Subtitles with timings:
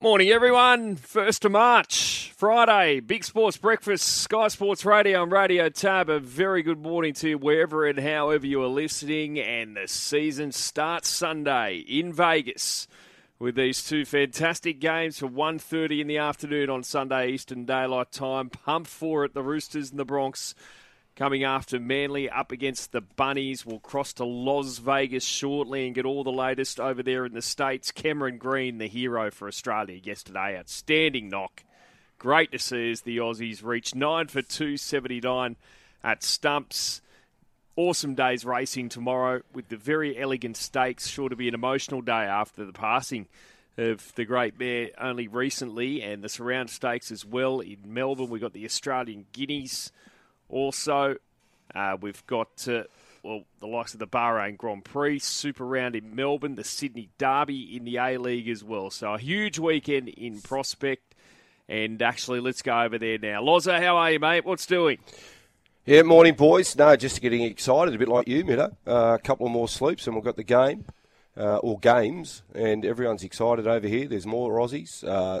[0.00, 0.94] Morning, everyone.
[0.94, 6.08] 1st of March, Friday, Big Sports Breakfast, Sky Sports Radio and Radio Tab.
[6.08, 9.40] A very good morning to you wherever and however you are listening.
[9.40, 12.86] And the season starts Sunday in Vegas
[13.40, 18.50] with these two fantastic games for 1.30 in the afternoon on Sunday Eastern Daylight Time.
[18.50, 20.54] Pumped for it, the Roosters and the Broncos
[21.18, 23.66] coming after Manly up against the Bunnies.
[23.66, 27.42] We'll cross to Las Vegas shortly and get all the latest over there in the
[27.42, 27.90] States.
[27.90, 30.56] Cameron Green, the hero for Australia yesterday.
[30.56, 31.64] Outstanding knock.
[32.20, 35.56] Great to see as the Aussies reach 9 for 279
[36.04, 37.02] at Stumps.
[37.74, 41.08] Awesome days racing tomorrow with the Verry Elegant stakes.
[41.08, 43.26] Sure to be an emotional day after the passing
[43.76, 48.30] of the great mare only recently, and the surround stakes as well in Melbourne.
[48.30, 49.90] We've got the Australian Guineas
[50.48, 51.16] also,
[51.74, 52.84] uh, we've got uh,
[53.22, 57.76] well the likes of the Bahrain Grand Prix, Super Round in Melbourne, the Sydney Derby
[57.76, 58.90] in the A League as well.
[58.90, 61.14] So a huge weekend in prospect.
[61.70, 63.42] And actually, let's go over there now.
[63.42, 64.46] Loza, how are you, mate?
[64.46, 64.98] What's doing?
[65.84, 66.76] Yeah, morning, boys.
[66.76, 68.74] No, just getting excited, a bit like you, Mido.
[68.86, 70.86] Uh, a couple of more sleeps, and we've got the game,
[71.36, 74.08] uh, or games, and everyone's excited over here.
[74.08, 75.40] There's more Aussies uh,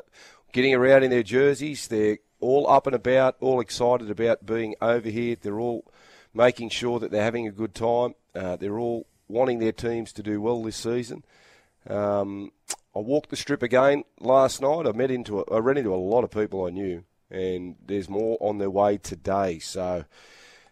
[0.52, 1.88] getting around in their jerseys.
[1.88, 5.36] They're all up and about, all excited about being over here.
[5.40, 5.84] They're all
[6.34, 8.14] making sure that they're having a good time.
[8.34, 11.24] Uh, they're all wanting their teams to do well this season.
[11.88, 12.52] Um,
[12.94, 14.86] I walked the strip again last night.
[14.86, 18.08] I met into, a, I ran into a lot of people I knew, and there's
[18.08, 19.58] more on their way today.
[19.58, 20.04] So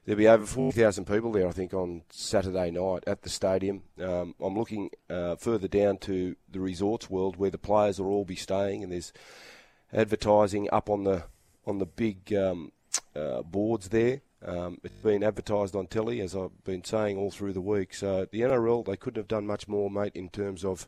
[0.04, 3.82] there'll be over 4,000 people there, I think, on Saturday night at the stadium.
[4.00, 8.24] Um, I'm looking uh, further down to the resorts world where the players will all
[8.24, 9.12] be staying, and there's
[9.92, 11.24] advertising up on the
[11.66, 12.72] on the big um,
[13.14, 14.22] uh, boards there.
[14.44, 17.94] Um, it's been advertised on telly, as I've been saying all through the week.
[17.94, 20.86] So the NRL, they couldn't have done much more, mate, in terms of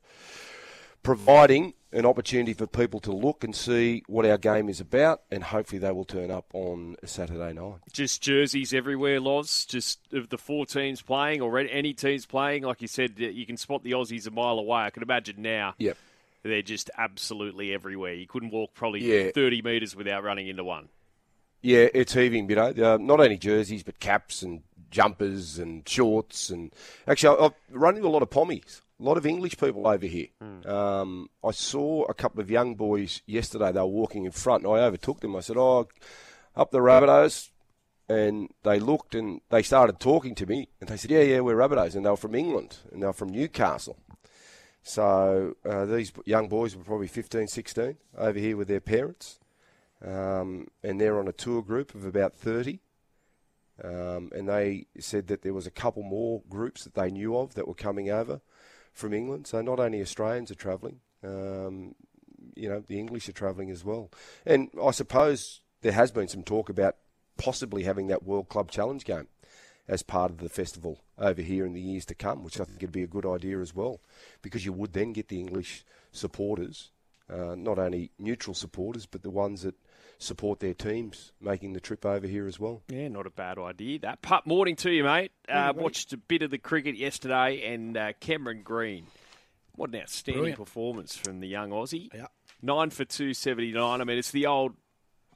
[1.02, 5.42] providing an opportunity for people to look and see what our game is about, and
[5.42, 7.78] hopefully they will turn up on Saturday night.
[7.92, 9.64] Just jerseys everywhere, Loz.
[9.64, 12.64] Just of the four teams playing, or any teams playing.
[12.64, 14.82] Like you said, you can spot the Aussies a mile away.
[14.82, 15.74] I can imagine now.
[15.78, 15.96] Yep.
[16.42, 18.14] They're just absolutely everywhere.
[18.14, 19.30] You couldn't walk probably Yeah.
[19.34, 20.88] 30 metres without running into one.
[21.60, 22.68] Yeah, it's heaving, you know.
[22.68, 26.50] Uh, not only jerseys, but caps and jumpers and shorts.
[26.50, 26.72] And
[27.08, 30.28] actually, I've run into a lot of pommies, a lot of English people over here.
[30.64, 33.72] Um, I saw a couple of young boys yesterday.
[33.72, 35.34] They were walking in front, and I overtook them.
[35.34, 35.88] I said, "Oh,
[36.54, 37.50] up the Rabbitohs,"
[38.08, 41.56] and they looked and they started talking to me, and they said, "Yeah, yeah, we're
[41.56, 43.96] Rabbitohs," and they were from England, and they were from Newcastle.
[44.88, 49.38] So uh, these young boys were probably 15, 16 over here with their parents
[50.02, 52.80] um, and they're on a tour group of about 30.
[53.84, 57.52] Um, and they said that there was a couple more groups that they knew of
[57.52, 58.40] that were coming over
[58.94, 59.46] from England.
[59.46, 61.94] So not only Australians are travelling, um,
[62.56, 64.10] you know, the English are travelling as well.
[64.46, 66.96] And I suppose there has been some talk about
[67.36, 69.28] possibly having that World Club Challenge game
[69.86, 72.80] as part of the festival over here in the years to come, which I think
[72.80, 74.00] would be a good idea as well,
[74.42, 76.90] because you would then get the English supporters,
[77.30, 79.74] uh, not only neutral supporters, but the ones that
[80.20, 82.82] support their teams making the trip over here as well.
[82.88, 84.00] Yeah, not a bad idea.
[84.00, 85.32] That pup morning to you, mate.
[85.48, 89.06] Uh, watched a bit of the cricket yesterday, and uh, Cameron Green.
[89.76, 90.58] What an outstanding Brilliant.
[90.58, 92.08] performance from the young Aussie.
[92.12, 92.26] Yeah.
[92.62, 94.00] Nine for two seventy nine.
[94.00, 94.72] I mean, it's the old,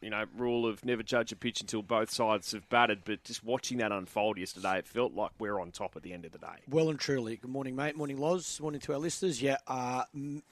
[0.03, 3.03] you know, rule of never judge a pitch until both sides have batted.
[3.05, 6.25] But just watching that unfold yesterday, it felt like we're on top at the end
[6.25, 6.63] of the day.
[6.69, 7.37] Well and truly.
[7.37, 7.97] Good morning, mate.
[7.97, 8.61] Morning, Loz.
[8.61, 9.41] Morning to our listeners.
[9.41, 10.05] Yeah, uh,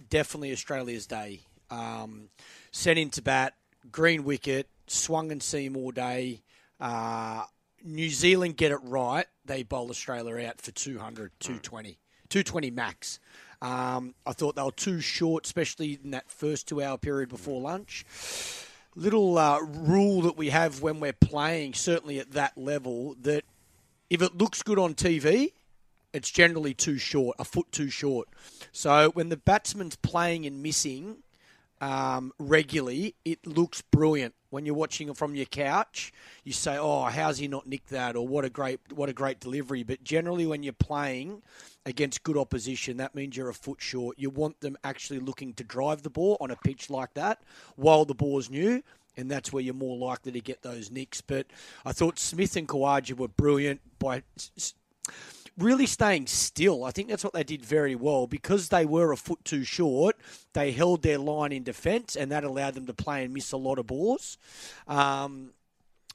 [0.09, 1.41] definitely Australia's day.
[1.71, 2.29] Um,
[2.71, 3.55] sent into bat,
[3.91, 6.43] green wicket, swung and seam all day.
[6.81, 7.45] Uh,
[7.83, 9.27] New Zealand get it right.
[9.45, 13.19] They bowl Australia out for 200, 220, 220 max.
[13.63, 17.61] Um, I thought they were too short, especially in that first two hour period before
[17.61, 18.05] lunch.
[18.97, 23.45] Little uh, rule that we have when we're playing, certainly at that level, that
[24.09, 25.53] if it looks good on TV,
[26.13, 28.29] it's generally too short, a foot too short.
[28.73, 31.19] So when the batsman's playing and missing
[31.81, 34.35] um, regularly, it looks brilliant.
[34.51, 36.13] When you're watching it from your couch,
[36.45, 39.41] you say, "Oh, how's he not nicked that?" or "What a great, what a great
[39.41, 41.43] delivery." But generally, when you're playing
[41.87, 44.19] against good opposition, that means you're a foot short.
[44.19, 47.41] You want them actually looking to drive the ball on a pitch like that
[47.77, 48.83] while the ball's new
[49.17, 51.21] and that's where you're more likely to get those nicks.
[51.21, 51.47] But
[51.85, 54.23] I thought Smith and Khawaja were brilliant by
[55.61, 56.85] really staying still.
[56.85, 60.17] I think that's what they did very well because they were a foot too short.
[60.53, 63.57] They held their line in defence, and that allowed them to play and miss a
[63.57, 64.39] lot of balls.
[64.89, 65.53] Um,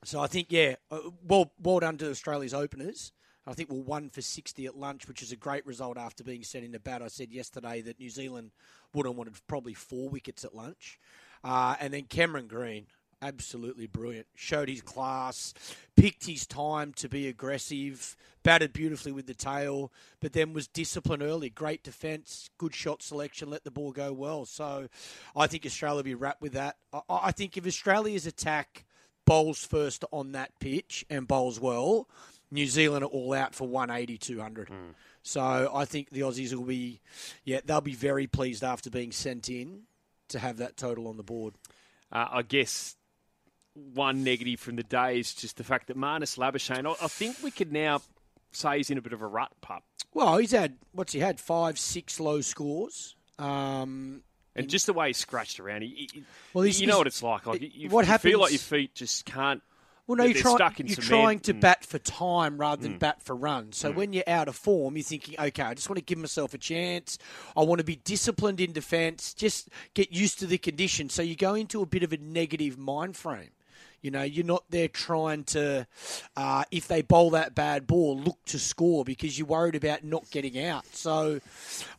[0.03, 3.12] so I think, yeah, uh, well, well done to Australia's openers.
[3.47, 6.44] I think we're one for 60 at lunch, which is a great result after being
[6.44, 7.01] sent into bat.
[7.01, 8.51] I said yesterday that New Zealand
[8.94, 11.00] would have wanted probably four wickets at lunch.
[11.44, 12.88] Uh, and then Cameron Green,
[13.21, 14.27] absolutely brilliant.
[14.35, 15.53] Showed his class,
[15.95, 21.23] picked his time to be aggressive, batted beautifully with the tail, but then was disciplined
[21.23, 21.50] early.
[21.50, 24.45] Great defence, good shot selection, let the ball go well.
[24.45, 24.88] So
[25.35, 26.77] I think Australia will be wrapped with that.
[26.94, 28.85] I, I think if Australia's attack
[29.25, 32.07] bowls first on that pitch and bowls well,
[32.51, 34.69] New Zealand are all out for 180, 200.
[34.69, 34.73] Mm.
[35.23, 37.01] So I think the Aussies will be,
[37.44, 39.81] yeah, they'll be very pleased after being sent in
[40.29, 41.56] to have that total on the board.
[42.11, 42.95] Uh, I guess
[43.94, 47.38] one negative from the day is just the fact that Marnus Labuschagne, I, I think
[47.44, 48.01] we could now
[48.51, 49.83] say he's in a bit of a rut, pup.
[50.13, 51.39] Well, he's had, what's he had?
[51.39, 53.16] Five, six low scores.
[53.38, 54.22] Um,
[54.56, 56.24] and just the way he scratched around, he, he
[56.54, 57.45] well, you know what it's like.
[57.45, 59.62] Like you, what you happens, feel like your feet just can't
[60.07, 63.00] well, no, you're, try, you're trying to bat for time rather than mm.
[63.00, 63.78] bat for runs.
[63.78, 63.95] So mm.
[63.95, 66.60] when you're out of form, you're thinking, okay, I just want to give myself a
[66.60, 67.18] chance.
[67.57, 71.13] I want to be disciplined in defence, just get used to the conditions.
[71.13, 73.50] So you go into a bit of a negative mind frame.
[74.06, 75.88] You know, you're not there trying to,
[76.38, 80.30] uh, if they bowl that bad ball, look to score because you're worried about not
[80.30, 80.86] getting out.
[80.96, 81.40] So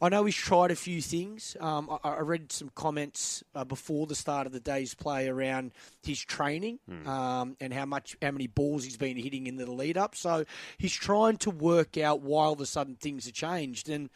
[0.01, 1.57] I know he's tried a few things.
[1.59, 5.73] Um, I, I, read some comments uh, before the start of the day's play around
[6.05, 7.05] his training mm.
[7.09, 10.15] um, and how much, how many balls he's been hitting in the lead up.
[10.15, 10.45] So
[10.79, 13.89] he's trying to work out why all of a sudden things have changed.
[13.89, 14.11] And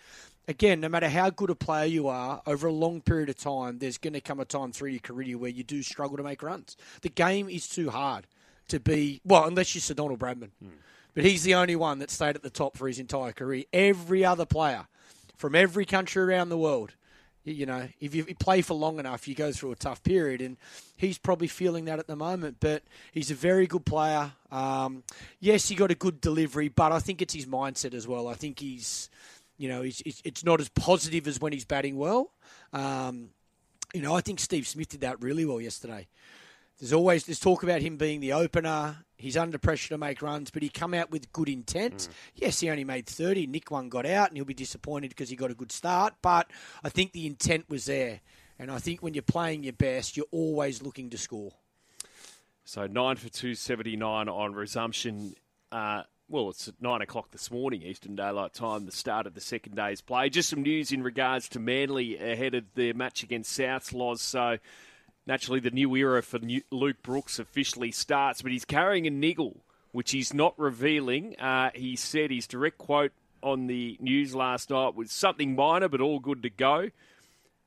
[0.50, 3.78] again, no matter how good a player you are, over a long period of time,
[3.78, 6.42] there's going to come a time through your career where you do struggle to make
[6.42, 6.76] runs.
[7.02, 8.26] The game is too hard
[8.68, 10.50] to be, well, unless you're Sir Donald Bradman.
[10.60, 10.70] Hmm.
[11.14, 13.64] But he's the only one that stayed at the top for his entire career.
[13.72, 14.86] Every other player
[15.36, 16.94] from every country around the world,
[17.44, 20.40] you know, if you play for long enough, you go through a tough period.
[20.40, 20.56] And
[20.96, 22.58] he's probably feeling that at the moment.
[22.60, 22.82] But
[23.12, 24.32] he's a very good player.
[24.52, 25.02] Um,
[25.40, 28.28] yes, he got a good delivery, but I think it's his mindset as well.
[28.28, 29.08] I think he's
[29.60, 32.32] you know, he's, it's not as positive as when he's batting well.
[32.72, 33.28] Um,
[33.92, 36.08] you know, I think Steve Smith did that really well yesterday.
[36.78, 39.04] There's always there's talk about him being the opener.
[39.18, 41.94] He's under pressure to make runs, but he come out with good intent.
[41.94, 42.08] Mm.
[42.36, 43.48] Yes, he only made 30.
[43.48, 46.14] Nick one got out, and he'll be disappointed because he got a good start.
[46.22, 46.50] But
[46.82, 48.20] I think the intent was there,
[48.58, 51.52] and I think when you're playing your best, you're always looking to score.
[52.64, 55.34] So nine for two seventy nine on resumption.
[55.70, 59.40] Uh, well, it's at nine o'clock this morning, Eastern Daylight Time, the start of the
[59.40, 60.30] second day's play.
[60.30, 64.22] Just some news in regards to Manly ahead of their match against Souths Loz.
[64.22, 64.58] So,
[65.26, 66.38] naturally, the new era for
[66.70, 71.36] Luke Brooks officially starts, but he's carrying a niggle, which he's not revealing.
[71.40, 73.12] Uh, he said his direct quote
[73.42, 76.90] on the news last night was something minor, but all good to go.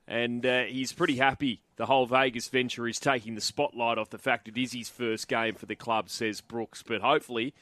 [0.07, 1.62] And uh, he's pretty happy.
[1.75, 5.27] The whole Vegas venture is taking the spotlight off the fact it is his first
[5.27, 6.81] game for the club, says Brooks.
[6.81, 7.54] But hopefully,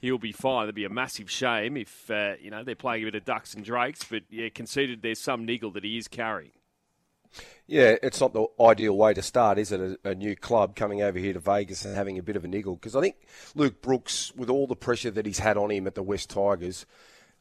[0.00, 0.64] he'll be fine.
[0.64, 3.54] It'd be a massive shame if uh, you know they're playing a bit of ducks
[3.54, 6.52] and drakes, but yeah, conceded there's some niggle that he is carrying.
[7.66, 9.98] Yeah, it's not the ideal way to start, is it?
[10.04, 12.48] A, a new club coming over here to Vegas and having a bit of a
[12.48, 13.16] niggle because I think
[13.54, 16.86] Luke Brooks, with all the pressure that he's had on him at the West Tigers,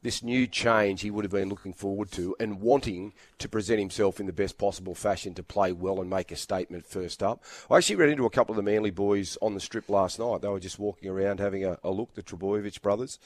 [0.02, 4.20] this new change he would have been looking forward to and wanting to present himself
[4.20, 7.44] in the best possible fashion to play well and make a statement first up.
[7.70, 10.42] I actually ran into a couple of the Manly boys on the strip last night.
[10.42, 13.20] They were just walking around having a, a look, the Trbojevic brothers.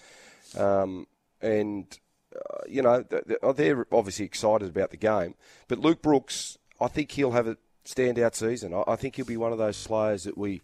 [0.58, 1.08] Um,
[1.42, 2.00] and,
[2.36, 3.04] uh, you know,
[3.56, 5.36] they're obviously excited about the game.
[5.68, 8.74] But Luke Brooks, I think he'll have a standout season.
[8.88, 10.62] I think he'll be one of those players that we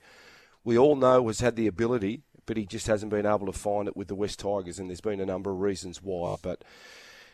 [0.63, 3.87] we all know has had the ability but he just hasn't been able to find
[3.87, 6.35] it with the West Tigers, and there's been a number of reasons why.
[6.41, 6.63] But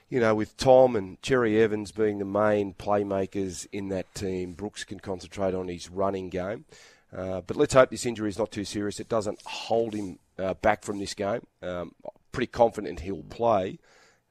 [0.09, 4.83] you know, with Tom and Cherry Evans being the main playmakers in that team, Brooks
[4.83, 6.65] can concentrate on his running game.
[7.15, 8.99] Uh, but let's hope this injury is not too serious.
[8.99, 11.47] It doesn't hold him uh, back from this game.
[11.63, 11.95] Um,
[12.33, 13.79] pretty confident he'll play.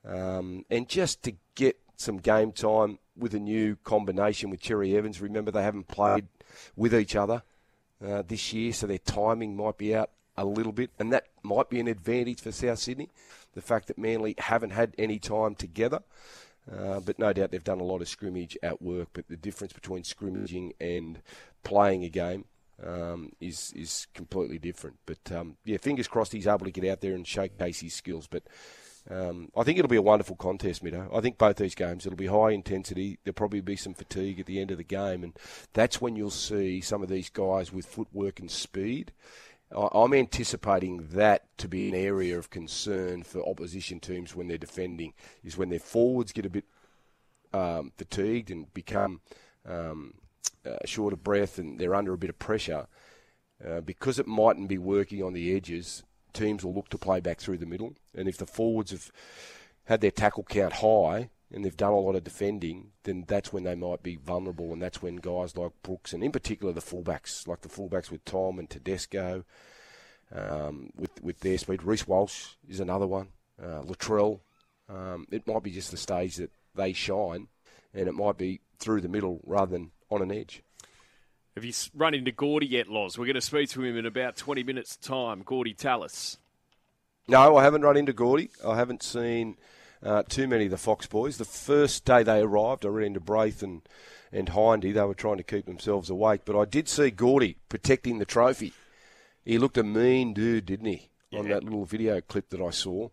[0.07, 5.19] Um, and just to get some game time with a new combination with Cherry Evans.
[5.23, 6.27] Remember, they haven't played
[6.77, 7.43] with each other
[8.07, 11.71] uh, this year, so their timing might be out a little bit, and that might
[11.71, 13.11] be an advantage for South Sydney.
[13.55, 16.01] The fact that Manly haven't had any time together.
[16.71, 19.09] Uh, but no doubt they've done a lot of scrimmage at work.
[19.13, 21.21] But the difference between scrimmaging and
[21.63, 22.47] playing a game
[22.83, 24.97] um, is is completely different.
[25.07, 28.27] But um, yeah, fingers crossed he's able to get out there and showcase his skills.
[28.27, 28.45] But
[29.11, 31.15] um, I think it'll be a wonderful contest, Mido.
[31.15, 33.19] I think both these games it'll be high intensity.
[33.23, 35.37] There'll probably be some fatigue at the end of the game, and
[35.75, 39.13] that's when you'll see some of these guys with footwork and speed
[39.75, 45.15] I'm anticipating that to be an area of concern for opposition teams when they're defending,
[45.43, 46.65] is when their forwards get a bit
[47.53, 49.21] um, fatigued and become
[49.67, 50.15] um,
[50.65, 52.87] uh, short of breath and they're under a bit of pressure.
[53.65, 56.03] Uh, because it mightn't be working on the edges,
[56.33, 57.95] teams will look to play back through the middle.
[58.15, 59.11] And if the forwards have
[59.85, 63.63] had their tackle count high and they've done a lot of defending, then that's when
[63.63, 64.73] they might be vulnerable.
[64.73, 68.25] And that's when guys like Brooks, and in particular the fullbacks, like the fullbacks with
[68.25, 69.45] Tom and Tedesco,
[70.35, 71.85] um, with, with their speed.
[71.85, 73.29] Reece Walsh is another one.
[73.63, 74.41] Uh, Latrell.
[74.89, 77.47] Um, it might be just the stage that they shine,
[77.95, 80.63] and it might be through the middle rather than on an edge.
[81.55, 83.17] Have you run into Gordy yet, Loz?
[83.17, 85.43] We're going to speak to him in about 20 minutes' time.
[85.43, 86.39] Gordy Tallis.
[87.29, 88.51] No, I haven't run into Gordy.
[88.67, 89.57] I haven't seen
[90.05, 91.39] uh, too many of the Fox boys.
[91.39, 93.83] The first day they arrived, I ran into Braith and,
[94.31, 94.93] and Hindy.
[94.93, 96.43] They were trying to keep themselves awake.
[96.45, 98.73] But I did see Gordy protecting the trophy.
[99.45, 101.39] He looked a mean dude, didn't he, yeah.
[101.39, 103.09] on that little video clip that I saw.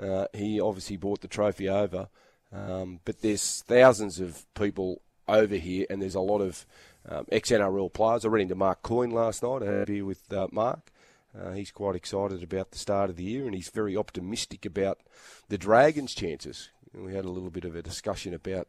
[0.00, 2.08] Uh, he obviously brought the trophy over.
[2.52, 6.64] Um, but there's thousands of people over here, and there's a lot of
[7.08, 8.24] um, ex NRL players.
[8.24, 9.62] I ran into Mark Coyne last night.
[9.62, 10.92] I had a beer with uh, Mark.
[11.38, 15.00] Uh, he's quite excited about the start of the year, and he's very optimistic about
[15.48, 16.70] the Dragons' chances.
[16.94, 18.68] We had a little bit of a discussion about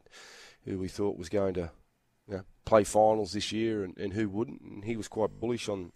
[0.65, 1.71] who we thought was going to
[2.27, 4.61] you know, play finals this year and, and, who wouldn't.
[4.61, 5.93] And he was quite bullish on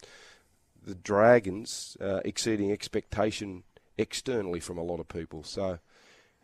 [0.82, 3.64] the Dragons uh, exceeding expectation
[3.98, 5.44] externally from a lot of people.
[5.44, 5.80] So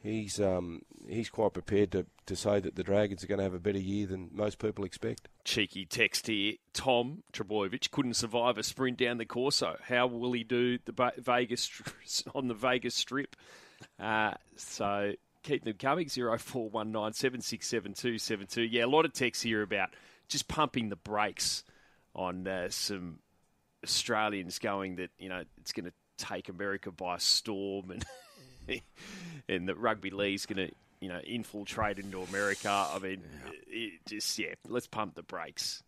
[0.04, 3.54] he's um, he's quite prepared to, to say that the Dragons are going to have
[3.54, 5.30] a better year than most people expect.
[5.48, 6.56] Cheeky text here.
[6.74, 9.78] Tom Trbojevic couldn't survive a sprint down the Corso.
[9.82, 11.82] How will he do the Vegas
[12.36, 13.34] on the Vegas Strip?
[13.98, 15.14] Uh, so
[15.44, 16.10] keep them coming.
[16.10, 18.62] Zero four one nine seven six seven two seven two.
[18.62, 19.92] Yeah, a lot of texts here about
[20.28, 21.64] just pumping the brakes
[22.14, 23.20] on uh, some
[23.86, 28.06] Australians going that you know it's going to take America by storm and.
[29.48, 32.70] and that rugby league's going to you know infiltrate into America.
[32.70, 33.22] I mean,
[33.68, 35.84] it just yeah, let's pump the brakes.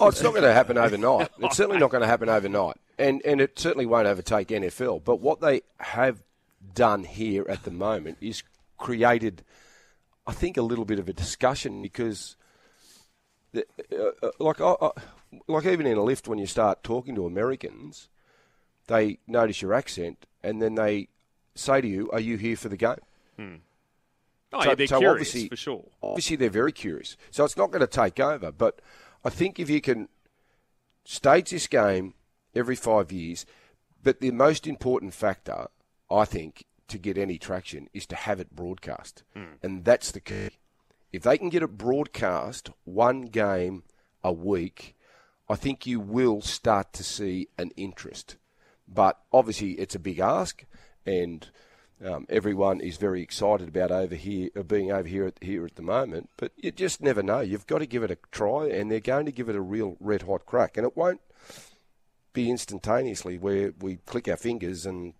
[0.00, 1.30] oh, it's not going to happen overnight.
[1.38, 5.04] It's certainly not going to happen overnight, and and it certainly won't overtake NFL.
[5.04, 6.22] But what they have
[6.74, 8.42] done here at the moment is
[8.76, 9.42] created,
[10.26, 12.36] I think, a little bit of a discussion because,
[13.52, 14.90] the, uh, uh, like, uh,
[15.48, 18.08] like even in a lift when you start talking to Americans,
[18.88, 21.08] they notice your accent and then they
[21.54, 22.96] say to you, "Are you here for the game?"
[23.36, 23.54] Hmm.
[24.52, 25.84] Oh, so, yeah, they're so curious for sure.
[26.02, 27.16] Obviously, they're very curious.
[27.30, 28.50] So it's not going to take over.
[28.50, 28.80] But
[29.24, 30.08] I think if you can
[31.04, 32.14] stage this game
[32.54, 33.46] every five years,
[34.02, 35.68] but the most important factor,
[36.10, 39.54] I think, to get any traction is to have it broadcast, hmm.
[39.62, 40.50] and that's the key.
[41.12, 43.84] If they can get it broadcast one game
[44.22, 44.96] a week,
[45.48, 48.36] I think you will start to see an interest.
[48.86, 50.64] But obviously, it's a big ask
[51.06, 51.48] and
[52.04, 55.76] um, everyone is very excited about over here uh, being over here at, here at
[55.76, 56.30] the moment.
[56.36, 57.40] But you just never know.
[57.40, 59.96] You've got to give it a try, and they're going to give it a real
[60.00, 61.20] red hot crack, and it won't
[62.32, 65.14] be instantaneously where we click our fingers and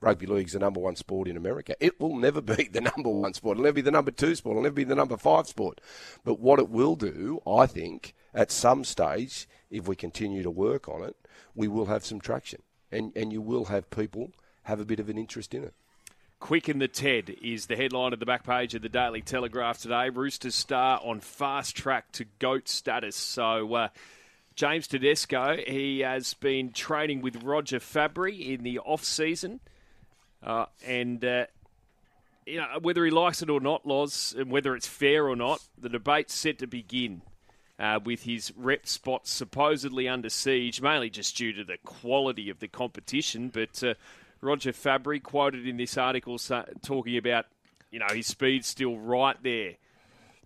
[0.00, 1.74] rugby league's the number one sport in America.
[1.80, 3.56] It will never be the number one sport.
[3.56, 4.54] It'll never be the number two sport.
[4.54, 5.80] It'll never be the number five sport.
[6.24, 10.88] But what it will do, I think, at some stage, if we continue to work
[10.88, 11.16] on it,
[11.54, 12.62] we will have some traction.
[12.92, 14.32] And, and you will have people
[14.64, 15.74] have a bit of an interest in it.
[16.40, 19.78] Quick in the TED is the headline of the back page of the Daily Telegraph
[19.78, 20.08] today.
[20.08, 23.14] Roosters star on fast track to GOAT status.
[23.14, 23.88] So, uh,
[24.56, 29.60] James Tedesco, he has been training with Roger Fabri in the off season.
[30.42, 31.44] Uh, and, uh,
[32.46, 35.60] you know, whether he likes it or not, Loz, and whether it's fair or not,
[35.78, 37.20] the debate's set to begin.
[37.78, 42.58] Uh, with his rep spot supposedly under siege, mainly just due to the quality of
[42.60, 43.48] the competition.
[43.48, 43.94] But uh,
[44.40, 46.38] Roger Fabri quoted in this article
[46.82, 47.46] talking about,
[47.90, 49.74] you know, his speed's still right there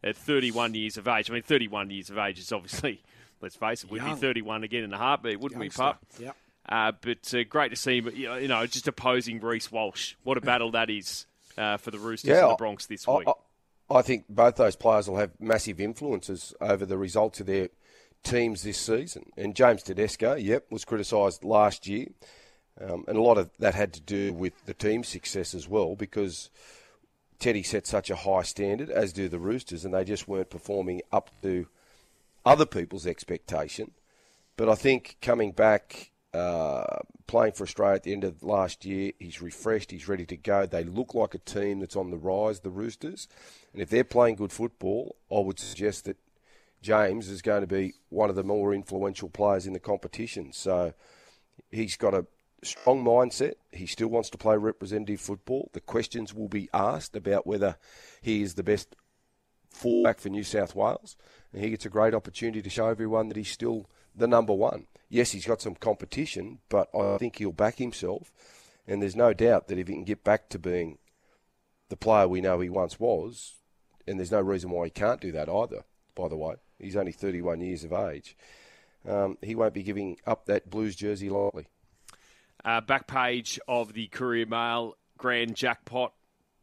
[0.03, 1.31] at 31 years of age.
[1.31, 3.03] I mean, 31 years of age is obviously,
[3.41, 4.15] let's face it, we'd Young.
[4.15, 5.83] be 31 again in a heartbeat, wouldn't Youngster.
[5.83, 6.05] we, Pup?
[6.19, 6.37] Yep.
[6.69, 10.15] Uh, but uh, great to see him, you know, just opposing Reece Walsh.
[10.25, 11.27] What a battle that is
[11.59, 13.29] uh, for the Roosters yeah, and the Broncos this week.
[13.29, 17.69] I, I think both those players will have massive influences over the results of their
[18.23, 19.31] teams this season.
[19.37, 22.07] And James Tedesco, yep, was criticised last year.
[22.81, 25.95] Um, and a lot of that had to do with the team's success as well,
[25.95, 26.51] because
[27.39, 31.03] Teddy set such a high standard, as do the Roosters, and they just weren't performing
[31.13, 31.67] up to
[32.45, 33.93] other people's expectation.
[34.57, 39.13] But I think coming back, uh, playing for Australia at the end of last year,
[39.19, 40.67] he's refreshed, he's ready to go.
[40.67, 43.29] They look like a team that's on the rise, the Roosters.
[43.73, 46.17] And if they're playing good football, I would suggest that
[46.83, 50.53] James is going to be one of the more influential players in the competition.
[50.53, 50.93] So
[51.71, 52.27] he's got a
[52.65, 53.55] strong mindset.
[53.73, 55.71] He still wants to play representative football.
[55.73, 57.77] The questions will be asked about whether
[58.23, 58.97] he is the best
[59.71, 61.17] fullback for New South Wales.
[61.53, 64.87] And he gets a great opportunity to show everyone that he's still the number one.
[65.09, 68.33] Yes, he's got some competition, but I think he'll back himself.
[68.87, 70.99] And there's no doubt that if he can get back to being
[71.89, 73.55] the player we know he once was,
[74.07, 77.13] and there's no reason why he can't do that either, by the way, he's only
[77.13, 78.37] 31 years of age,
[79.09, 81.67] um, he won't be giving up that Blues jersey lightly.
[82.65, 86.13] Uh, back page of the Courier Mail grand jackpot.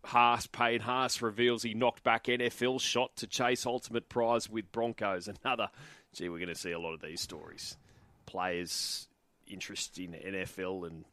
[0.03, 5.29] Haas, Payne Haas reveals he knocked back NFL shot to chase ultimate prize with Broncos.
[5.43, 5.69] Another,
[6.13, 7.77] gee, we're going to see a lot of these stories.
[8.25, 9.07] Players'
[9.47, 11.05] interest in NFL and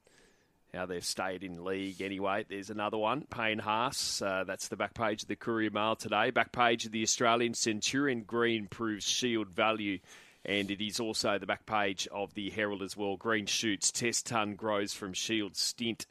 [0.73, 2.45] how they've stayed in league anyway.
[2.49, 4.23] There's another one, Payne Haas.
[4.23, 6.31] Uh, that's the back page of the Courier Mail today.
[6.31, 9.99] Back page of the Australian Centurion Green proves shield value
[10.45, 13.17] and it is also the back page of the Herald as well.
[13.17, 16.07] Green shoots, test ton grows from Shield stint,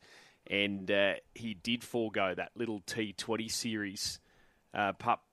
[0.50, 4.20] and uh, he did forego that little T20 series
[4.74, 5.24] uh, pup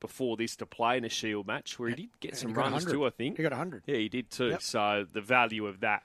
[0.00, 3.06] before this to play in a Shield match where he did get some runs too,
[3.06, 3.38] I think.
[3.38, 3.84] He got 100.
[3.86, 4.48] Yeah, he did too.
[4.48, 4.62] Yep.
[4.62, 6.02] So the value of that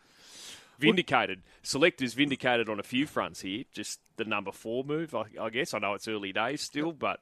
[0.80, 1.42] vindicated.
[1.62, 3.66] Selectors vindicated on a few fronts here.
[3.74, 5.74] Just the number four move, I, I guess.
[5.74, 7.20] I know it's early days still, but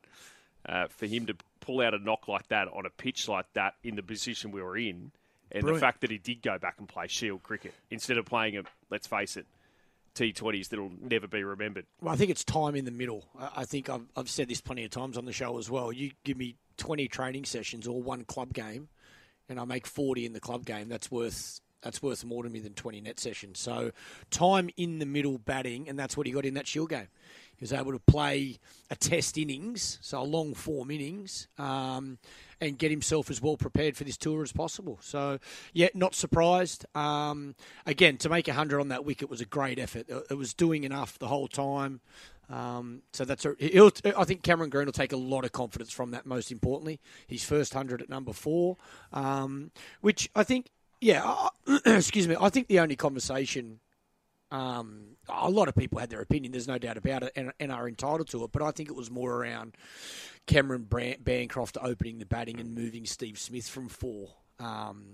[0.67, 1.35] uh, for him to
[1.67, 4.61] pull out a knock like that on a pitch like that in the position we
[4.61, 5.11] were in,
[5.51, 5.75] and Brilliant.
[5.75, 8.63] the fact that he did go back and play Shield cricket instead of playing a,
[8.89, 9.45] let's face it,
[10.15, 11.85] T20s that'll never be remembered.
[12.01, 13.25] Well, I think it's time in the middle.
[13.37, 15.91] I think I've, I've said this plenty of times on the show as well.
[15.91, 18.87] You give me 20 training sessions or one club game,
[19.49, 20.87] and I make 40 in the club game.
[20.87, 23.59] That's worth that's worth more to me than 20 net sessions.
[23.59, 23.91] So
[24.31, 27.07] time in the middle batting, and that's what he got in that Shield game.
[27.59, 28.59] Was able to play
[28.91, 32.19] a test innings, so a long form innings, um,
[32.61, 34.99] and get himself as well prepared for this tour as possible.
[35.01, 35.39] So,
[35.73, 36.85] yeah, not surprised.
[36.95, 40.07] Um, again, to make 100 on that wicket was a great effort.
[40.29, 42.01] It was doing enough the whole time.
[42.49, 43.55] Um, so that's a,
[44.17, 46.25] I think Cameron Green will take a lot of confidence from that.
[46.25, 48.77] Most importantly, his first hundred at number four,
[49.11, 49.71] um,
[50.01, 50.67] which I think,
[51.01, 51.49] yeah,
[51.85, 53.79] excuse me, I think the only conversation
[54.51, 56.51] um, a lot of people had their opinion.
[56.51, 58.51] There's no doubt about it, and, and, are entitled to it.
[58.51, 59.75] But I think it was more around
[60.45, 60.87] Cameron
[61.19, 64.29] Bancroft opening the batting and moving Steve Smith from four.
[64.59, 65.05] Um,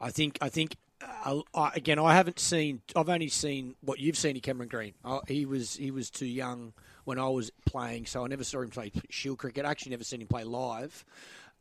[0.00, 0.38] I think.
[0.40, 0.76] I think.
[1.24, 2.82] Uh, I, again, I haven't seen.
[2.94, 4.94] I've only seen what you've seen in Cameron Green.
[5.04, 8.60] Uh, he was he was too young when I was playing, so I never saw
[8.60, 9.64] him play Shield cricket.
[9.64, 11.04] I actually never seen him play live.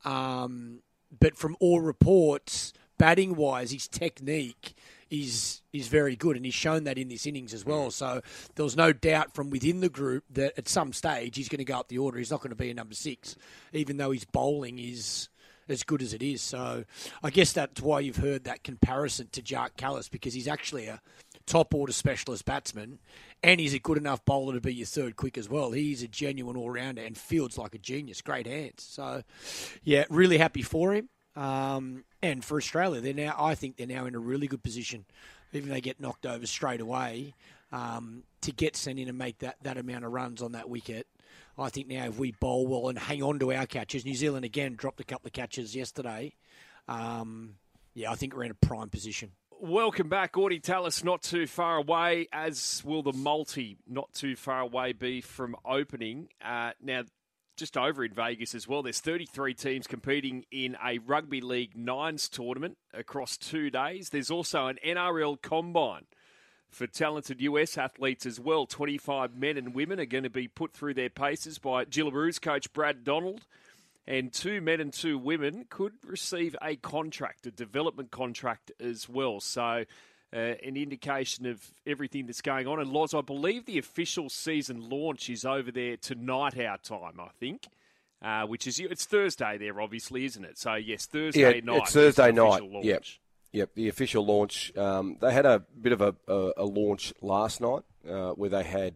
[0.03, 0.81] Um,
[1.17, 4.75] but from all reports, batting wise, his technique
[5.11, 7.91] is is very good, and he's shown that in this innings as well.
[7.91, 8.21] So
[8.55, 11.65] there was no doubt from within the group that at some stage he's going to
[11.65, 12.17] go up the order.
[12.17, 13.35] He's not going to be a number six,
[13.73, 15.29] even though his bowling is
[15.69, 16.41] as good as it is.
[16.41, 16.85] So
[17.21, 21.01] I guess that's why you've heard that comparison to Jacques Kallis because he's actually a
[21.45, 22.99] top order specialist batsman,
[23.43, 25.71] and he's a good enough bowler to be your third quick as well.
[25.71, 28.21] He's a genuine all rounder and fields like a genius.
[28.21, 28.83] Great hands.
[28.83, 29.23] So
[29.83, 31.09] yeah, really happy for him.
[31.41, 35.05] Um, and for Australia, they're now I think they're now in a really good position,
[35.53, 37.33] even if they get knocked over straight away,
[37.71, 41.07] um, to get sent in and make that, that amount of runs on that wicket.
[41.57, 44.45] I think now if we bowl well and hang on to our catches, New Zealand
[44.45, 46.35] again dropped a couple of catches yesterday.
[46.87, 47.55] Um,
[47.95, 49.31] yeah, I think we're in a prime position.
[49.59, 51.03] Welcome back, Gordy Tallis.
[51.03, 53.77] Not too far away, as will the multi.
[53.87, 56.29] Not too far away be from opening.
[56.43, 57.03] Uh, now,
[57.61, 58.81] just over in Vegas as well.
[58.81, 64.09] There's 33 teams competing in a Rugby League Nines tournament across two days.
[64.09, 66.07] There's also an NRL Combine
[66.71, 68.65] for talented US athletes as well.
[68.65, 72.73] 25 men and women are going to be put through their paces by Jillaroos coach
[72.73, 73.45] Brad Donald.
[74.07, 79.39] And two men and two women could receive a contract, a development contract as well.
[79.39, 79.85] So
[80.33, 82.79] uh, an indication of everything that's going on.
[82.79, 87.19] And Loz, I believe the official season launch is over there tonight, our time.
[87.19, 87.67] I think.
[88.23, 90.55] Uh, which is it's Thursday there, obviously, isn't it?
[90.55, 91.81] So yes, Thursday yeah, night.
[91.81, 92.61] It's Thursday night.
[92.83, 93.03] Yep,
[93.51, 93.73] yep.
[93.73, 94.71] The official launch.
[94.77, 98.61] Um, they had a bit of a, a, a launch last night uh, where they
[98.61, 98.93] had,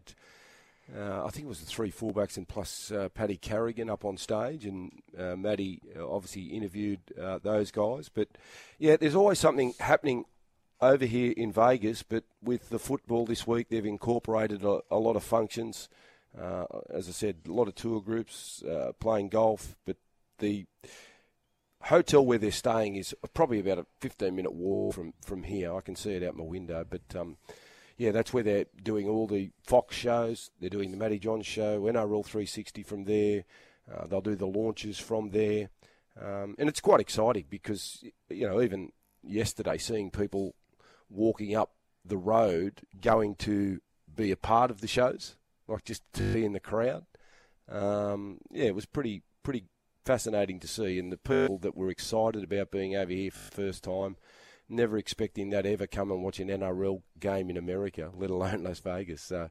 [0.96, 4.16] uh, I think it was the three fullbacks and plus uh, Paddy Carrigan up on
[4.16, 7.00] stage, and uh, Maddie uh, obviously interviewed
[7.42, 8.08] those guys.
[8.08, 8.28] But
[8.78, 10.26] yeah, there's always something happening
[10.80, 15.16] over here in Vegas, but with the football this week, they've incorporated a, a lot
[15.16, 15.88] of functions.
[16.38, 19.96] Uh, as I said, a lot of tour groups uh, playing golf, but
[20.38, 20.66] the
[21.82, 25.74] hotel where they're staying is probably about a 15 minute walk from, from here.
[25.74, 27.36] I can see it out my window, but um,
[27.96, 30.50] yeah, that's where they're doing all the Fox shows.
[30.60, 33.44] They're doing the Matty John show, NRL 360 from there.
[33.90, 35.70] Uh, they'll do the launches from there.
[36.20, 40.54] Um, and it's quite exciting because, you know, even yesterday seeing people
[41.08, 41.72] walking up
[42.04, 43.80] the road going to
[44.14, 45.36] be a part of the shows,
[45.68, 47.04] like just to be in the crowd.
[47.68, 49.64] Um, yeah, it was pretty pretty
[50.04, 53.56] fascinating to see, and the people that were excited about being over here for the
[53.56, 54.16] first time.
[54.68, 58.80] never expecting that ever come and watch an NRL game in America, let alone Las
[58.80, 59.22] Vegas.
[59.22, 59.50] So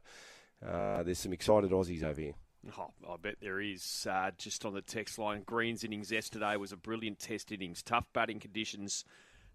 [0.66, 2.34] uh, there's some excited Aussies over here.
[2.76, 4.06] Oh, I bet there is.
[4.10, 7.82] Uh, just on the text line, Green's innings yesterday was a brilliant test innings.
[7.82, 9.04] Tough batting conditions.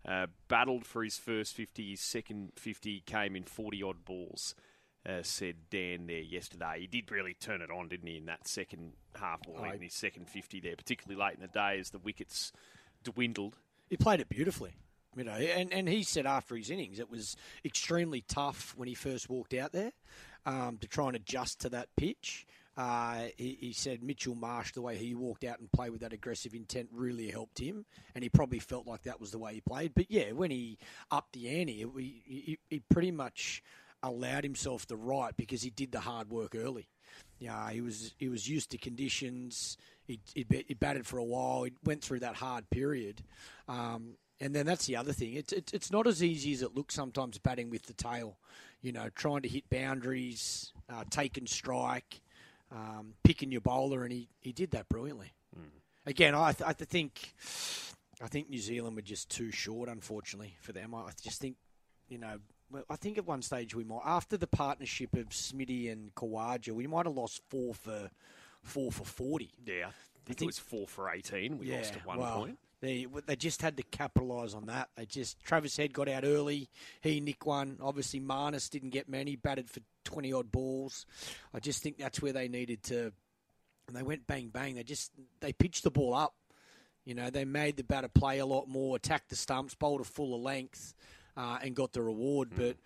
[0.08, 1.92] Uh, battled for his first 50.
[1.92, 4.56] His second 50 came in 40 odd balls,
[5.08, 6.78] uh, said Dan there yesterday.
[6.80, 9.94] He did really turn it on, didn't he, in that second half or in his
[9.94, 12.52] second 50 there, particularly late in the day as the wickets
[13.04, 13.58] dwindled.
[13.90, 14.74] He played it beautifully.
[15.16, 17.36] You know, and, and he said after his innings it was
[17.66, 19.92] extremely tough when he first walked out there
[20.46, 22.48] um, to try and adjust to that pitch.
[22.78, 26.14] Uh, he, he, said Mitchell Marsh, the way he walked out and played with that
[26.14, 29.62] aggressive intent, really helped him, and he probably felt like that was the way he
[29.62, 29.92] played.
[29.94, 30.78] But yeah, when he
[31.12, 33.62] upped the ante, he, he, he pretty much
[34.04, 36.88] allowed himself the right because he did the hard work early.
[37.40, 39.78] Yeah, he was he was used to conditions.
[40.06, 41.64] He, he, batted for a while.
[41.64, 43.24] He went through that hard period,
[43.68, 45.34] um, and then that's the other thing.
[45.34, 48.38] It's, it's it's not as easy as it looks sometimes batting with the tail.
[48.82, 52.22] You know, trying to hit boundaries, uh, taking strike
[52.72, 55.34] um, picking your bowler, and he, he did that brilliantly.
[55.58, 55.70] Mm.
[56.06, 57.34] Again, I, th- I think
[58.24, 60.94] I think New Zealand were just too short, unfortunately, for them.
[60.96, 61.58] I just think,
[62.08, 62.38] you know,
[62.90, 66.88] I think at one stage we might, after the partnership of Smitty and Khawaja, we
[66.88, 68.10] might have lost four for
[68.64, 69.52] four for forty.
[69.66, 71.58] Yeah, I think, I think it was four for eighteen.
[71.58, 72.58] We yeah, lost at one well, point.
[72.82, 74.90] They they just had to capitalise on that.
[74.96, 76.68] They just Travis Head got out early.
[77.02, 77.78] He nicked one.
[77.80, 79.36] Obviously, Marnus didn't get many.
[79.36, 81.06] Batted for twenty odd balls.
[81.54, 83.14] I just think that's where they needed to.
[83.88, 84.76] And they went bang bang.
[84.76, 86.34] They just they pitched the ball up.
[87.06, 90.06] You know, they made the batter play a lot more, attacked the stumps, bowled a
[90.06, 90.94] fuller length.
[91.38, 92.50] Uh, and got the reward.
[92.50, 92.58] Mm.
[92.58, 92.78] But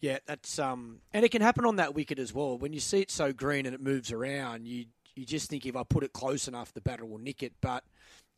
[0.00, 2.56] yeah, that's um, and it can happen on that wicket as well.
[2.56, 5.76] When you see it so green and it moves around, you you just think if
[5.76, 7.52] I put it close enough, the batter will nick it.
[7.60, 7.84] But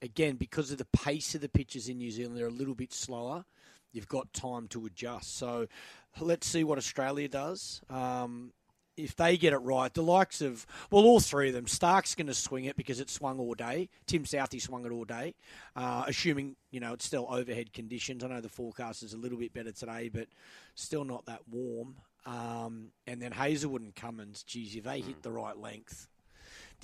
[0.03, 2.93] again, because of the pace of the pitches in New Zealand, they're a little bit
[2.93, 3.45] slower.
[3.93, 5.37] You've got time to adjust.
[5.37, 5.69] So
[6.21, 7.81] let's see what Australia does.
[7.89, 8.53] Um,
[8.97, 11.67] if they get it right, the likes of well, all three of them.
[11.67, 13.89] Stark's going to swing it because it swung all day.
[14.07, 15.35] Tim Southee swung it all day,
[15.75, 18.23] uh, assuming you know it's still overhead conditions.
[18.23, 20.29] I know the forecast is a little bit better today, but
[20.75, 21.97] still not that warm.
[22.27, 26.09] Um, and then Hazlewood and Cummins, geez, if they hit the right length,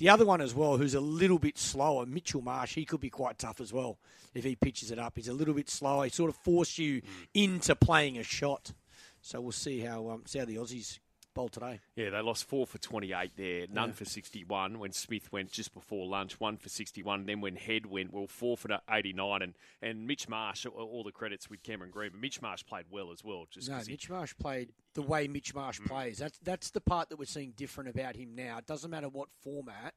[0.01, 3.11] the other one as well, who's a little bit slower, Mitchell Marsh, he could be
[3.11, 3.99] quite tough as well
[4.33, 5.13] if he pitches it up.
[5.15, 6.05] He's a little bit slower.
[6.05, 7.03] He sort of force you
[7.35, 8.73] into playing a shot.
[9.21, 10.97] So we'll see how um, see how the Aussies
[11.33, 11.79] bowl today.
[11.95, 13.95] Yeah, they lost four for 28 there, none yeah.
[13.95, 17.25] for 61 when Smith went just before lunch, one for 61.
[17.25, 19.41] Then when Head went, well, four for 89.
[19.41, 23.11] And, and Mitch Marsh, all the credits with Cameron Green, but Mitch Marsh played well
[23.11, 23.45] as well.
[23.49, 24.13] Just no, Mitch he...
[24.13, 25.87] Marsh played the way Mitch Marsh mm.
[25.87, 26.17] plays.
[26.17, 28.57] That's, that's the part that we're seeing different about him now.
[28.57, 29.93] It doesn't matter what format.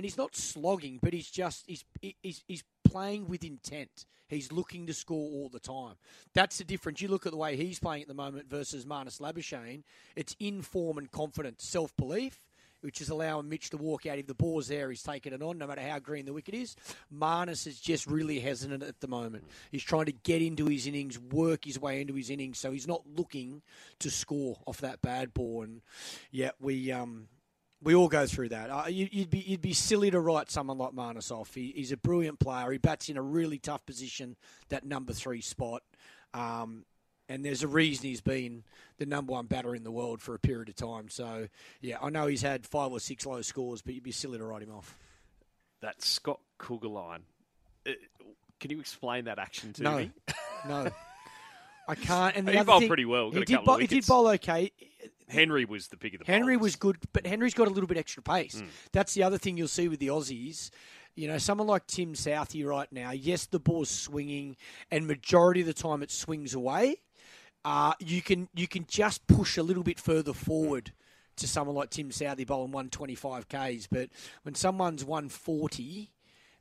[0.00, 1.84] And he's not slogging, but he's just he's,
[2.22, 4.06] he's, he's playing with intent.
[4.28, 5.96] He's looking to score all the time.
[6.32, 7.02] That's the difference.
[7.02, 9.82] You look at the way he's playing at the moment versus Marnus Labuschagne.
[10.16, 12.38] It's in form and confidence, self belief,
[12.80, 14.16] which is allowing Mitch to walk out.
[14.16, 16.76] If the ball's there, he's taking it on, no matter how green the wicket is.
[17.14, 19.44] Marnus is just really hesitant at the moment.
[19.70, 22.88] He's trying to get into his innings, work his way into his innings, so he's
[22.88, 23.60] not looking
[23.98, 25.60] to score off that bad ball.
[25.62, 25.82] And
[26.30, 27.28] yeah, we um,
[27.82, 28.70] we all go through that.
[28.70, 31.54] Uh, you, would be you'd be silly to write someone like Marnus off.
[31.54, 32.70] He, he's a brilliant player.
[32.70, 34.36] He bats in a really tough position,
[34.68, 35.82] that number three spot.
[36.34, 36.84] Um,
[37.28, 38.64] and there's a reason he's been
[38.98, 41.08] the number one batter in the world for a period of time.
[41.08, 41.48] So,
[41.80, 44.44] yeah, I know he's had five or six low scores, but you'd be silly to
[44.44, 44.96] write him off.
[45.80, 47.20] That Scott Kuggeleijn.
[47.86, 47.92] Uh,
[48.58, 49.96] can you explain that action to no.
[49.96, 50.10] me?
[50.68, 50.90] no.
[51.88, 52.36] I can't.
[52.36, 53.30] And the he bowled pretty well.
[53.30, 54.70] He did, bowl, he did bowl okay.
[55.30, 56.62] Henry was the pick of the Henry bowlers.
[56.62, 58.60] was good, but Henry's got a little bit extra pace.
[58.60, 58.68] Mm.
[58.92, 60.70] That's the other thing you'll see with the Aussies.
[61.16, 64.56] You know, someone like Tim Southee right now, yes, the ball's swinging,
[64.90, 66.96] and majority of the time it swings away.
[67.64, 70.92] Uh, you can you can just push a little bit further forward
[71.36, 74.08] to someone like Tim Southee bowling 125 Ks, but
[74.42, 76.10] when someone's 140,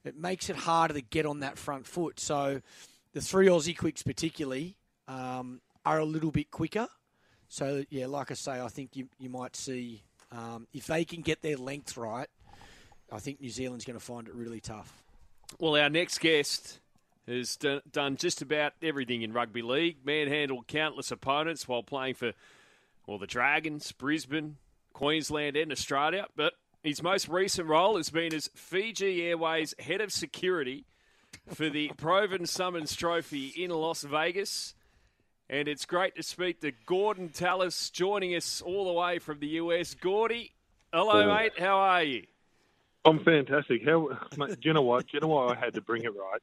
[0.04, 2.20] it makes it harder to get on that front foot.
[2.20, 2.62] So
[3.14, 4.78] the three Aussie quicks particularly
[5.08, 6.88] um, are a little bit quicker.
[7.50, 11.22] So yeah, like I say, I think you you might see um, if they can
[11.22, 12.28] get their length right.
[13.12, 15.04] I think New Zealand's going to find it really tough.
[15.60, 16.80] Well, our next guest
[17.28, 19.98] has done just about everything in rugby league.
[20.06, 22.34] Manhandled countless opponents while playing for
[23.08, 24.58] well the Dragons, Brisbane,
[24.94, 26.28] Queensland, and Australia.
[26.36, 30.86] But his most recent role has been as Fiji Airways head of security
[31.48, 34.76] for the Provan Summons Trophy in Las Vegas.
[35.52, 39.48] And it's great to speak to Gordon Tallis joining us all the way from the
[39.48, 39.96] US.
[39.96, 40.52] Gordy,
[40.94, 41.54] hello, mate.
[41.58, 42.28] How are you?
[43.04, 43.84] I'm fantastic.
[43.84, 45.08] How, mate, do you know what?
[45.08, 46.42] Do you know why I had to bring it right?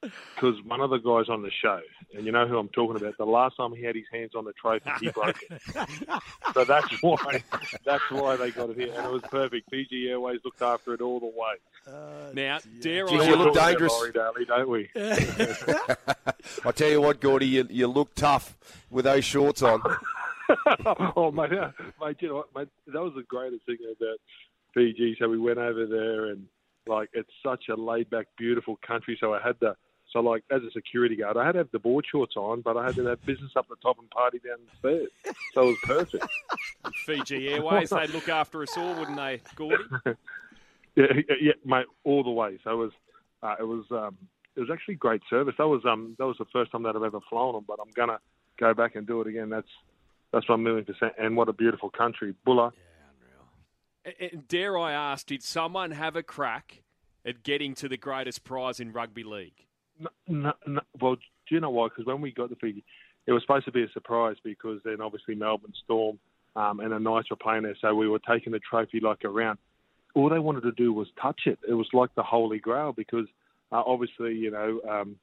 [0.00, 1.80] Because one of the guys on the show,
[2.14, 4.44] and you know who I'm talking about, the last time he had his hands on
[4.44, 5.60] the trophy, he broke it.
[6.54, 7.42] so that's why
[7.84, 9.68] that's why they got it here, and it was perfect.
[9.70, 11.56] Fiji Airways looked after it all the way.
[11.86, 13.28] Uh, now, dare Geez, I?
[13.28, 13.92] you look dangerous.
[13.92, 14.90] Laurie Daley, don't we?
[16.64, 18.56] I tell you what, Gordy, you, you look tough
[18.90, 19.82] with those shorts on.
[21.16, 24.18] oh, mate, uh, mate, you know what, mate, that was the greatest thing about
[24.74, 25.16] Fiji.
[25.18, 26.46] So we went over there, and
[26.86, 29.16] like it's such a laid-back, beautiful country.
[29.20, 29.76] So I had to,
[30.12, 32.76] so like as a security guard, I had to have the board shorts on, but
[32.76, 35.08] I had to have business up the top and party downstairs.
[35.54, 36.26] So it was perfect.
[37.04, 39.84] Fiji Airways, they'd look after us all, wouldn't they, Gordy?
[40.96, 41.06] Yeah,
[41.40, 42.58] yeah, mate, all the way.
[42.64, 42.90] So it was,
[43.40, 44.16] uh, it was, um,
[44.56, 45.54] it was actually great service.
[45.56, 47.92] That was, um, that was the first time that I've ever flown them, but I'm
[47.94, 48.18] gonna
[48.58, 49.48] go back and do it again.
[49.48, 49.68] That's,
[50.32, 51.12] that's one million percent.
[51.16, 52.72] And what a beautiful country, Bulla.
[54.18, 56.82] And dare I ask, did someone have a crack
[57.24, 59.67] at getting to the greatest prize in rugby league?
[60.28, 60.80] No, no.
[61.00, 61.88] Well, do you know why?
[61.88, 62.84] Because when we got the Fiji,
[63.26, 66.18] it was supposed to be a surprise because then obviously Melbourne Storm
[66.56, 69.58] um, and the Knights were playing there, so we were taking the trophy like around.
[70.14, 71.58] All they wanted to do was touch it.
[71.68, 73.26] It was like the Holy Grail because
[73.70, 75.16] uh, obviously, you know, um,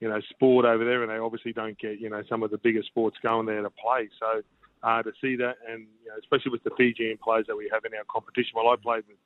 [0.00, 2.58] you know, sport over there, and they obviously don't get, you know, some of the
[2.58, 4.08] bigger sports going there to play.
[4.18, 4.42] So
[4.82, 7.84] uh, to see that, and you know, especially with the Fijian players that we have
[7.84, 8.52] in our competition.
[8.54, 9.16] Well, I played with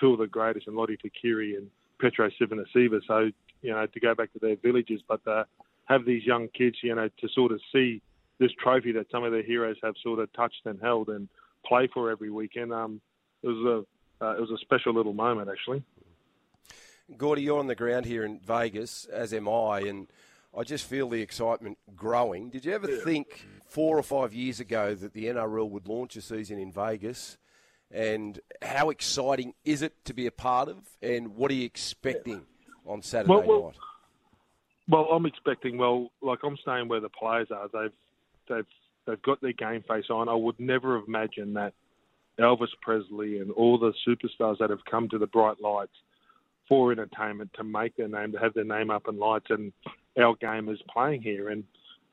[0.00, 1.68] two of the greatest, and Lote Tuqiri and
[2.00, 3.00] Petero Civoniceva.
[3.06, 3.30] So
[3.62, 5.44] you know, to go back to their villages, but uh,
[5.86, 8.02] have these young kids, you know, to sort of see
[8.38, 11.28] this trophy that some of their heroes have sort of touched and held and
[11.66, 12.72] play for every weekend.
[12.72, 13.00] Um,
[13.42, 13.84] it was
[14.20, 15.82] a uh, it was a special little moment, actually.
[17.16, 20.08] Gordy, you're on the ground here in Vegas, as am I, and
[20.56, 22.50] I just feel the excitement growing.
[22.50, 26.20] Did you ever think four or five years ago that the NRL would launch a
[26.20, 27.38] season in Vegas?
[27.90, 30.76] And how exciting is it to be a part of?
[31.00, 32.42] And what are you expecting
[32.88, 33.76] on Saturday Well, well, night?
[34.88, 35.76] Well, I'm expecting.
[35.78, 37.68] Well, like I'm staying where the players are.
[37.72, 37.92] They've
[38.48, 38.66] they've
[39.06, 40.28] they've got their game face on.
[40.28, 41.74] I would never have imagined that
[42.40, 45.92] Elvis Presley and all the superstars that have come to the bright lights
[46.68, 49.72] for entertainment to make their name, to have their name up in lights, and
[50.18, 51.48] our game is playing here.
[51.48, 51.64] And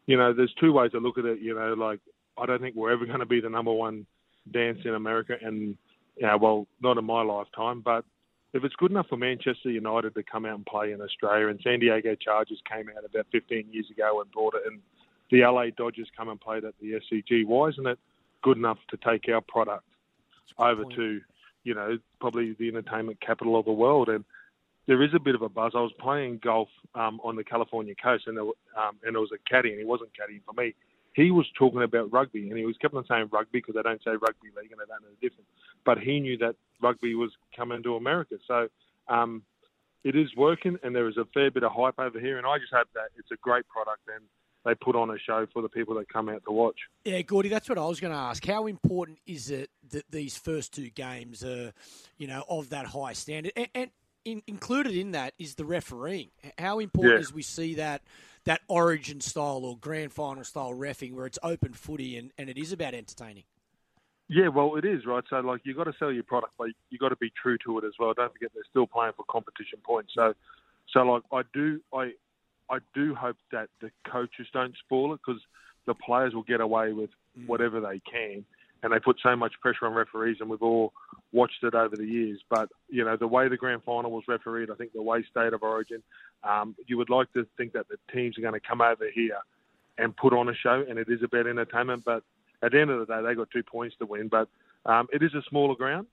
[0.05, 1.39] you know, there's two ways to look at it.
[1.39, 1.99] You know, like
[2.37, 4.05] I don't think we're ever going to be the number one
[4.51, 5.77] dance in America, and
[6.17, 8.03] you know, well, not in my lifetime, but
[8.55, 11.59] if it's good enough for Manchester United to come out and play in Australia, and
[11.61, 14.79] San Diego Chargers came out about 15 years ago and brought it, and
[15.29, 17.99] the LA Dodgers come and played at the SCG, why isn't it
[18.41, 19.83] good enough to take our product
[20.57, 20.95] over point.
[20.95, 21.21] to,
[21.63, 24.07] you know, probably the entertainment capital of the world?
[24.07, 24.23] And
[24.87, 25.73] there is a bit of a buzz.
[25.75, 29.31] I was playing golf um, on the California coast, and there, um, and it was
[29.33, 30.75] a caddy, and he wasn't caddying for me.
[31.15, 34.03] He was talking about rugby, and he was kept on saying rugby because they don't
[34.03, 35.47] say rugby league, and they don't know the difference.
[35.85, 38.67] But he knew that rugby was coming to America, so
[39.07, 39.43] um,
[40.03, 42.37] it is working, and there is a fair bit of hype over here.
[42.37, 44.25] And I just hope that it's a great product, and
[44.65, 46.75] they put on a show for the people that come out to watch.
[47.05, 48.45] Yeah, Gordy, that's what I was going to ask.
[48.45, 51.71] How important is it that these first two games are,
[52.17, 53.53] you know, of that high standard?
[53.55, 53.89] And, and
[54.25, 56.29] in, included in that is the refereeing.
[56.57, 57.21] How important Yeah.
[57.21, 58.01] is we see that
[58.45, 62.57] that origin style or grand final style refing where it's open footy and, and it
[62.57, 63.43] is about entertaining?
[64.27, 65.23] Yeah, well, it is right.
[65.29, 67.77] So, like, you got to sell your product, but you got to be true to
[67.77, 68.13] it as well.
[68.13, 70.13] Don't forget, they're still playing for competition points.
[70.15, 70.33] So,
[70.91, 72.11] so like, I do, I,
[72.69, 75.41] I do hope that the coaches don't spoil it because
[75.85, 77.47] the players will get away with mm.
[77.47, 78.45] whatever they can,
[78.85, 80.93] and they put so much pressure on referees, and we've all
[81.31, 82.39] watched it over the years.
[82.51, 85.53] But you know, the way the grand final was refereed, I think the way State
[85.53, 86.03] of Origin,
[86.43, 89.39] um, you would like to think that the teams are going to come over here
[89.97, 92.21] and put on a show, and it is about entertainment, but
[92.61, 94.49] at the end of the day, they got two points to win, but
[94.85, 96.05] um, it is a smaller ground,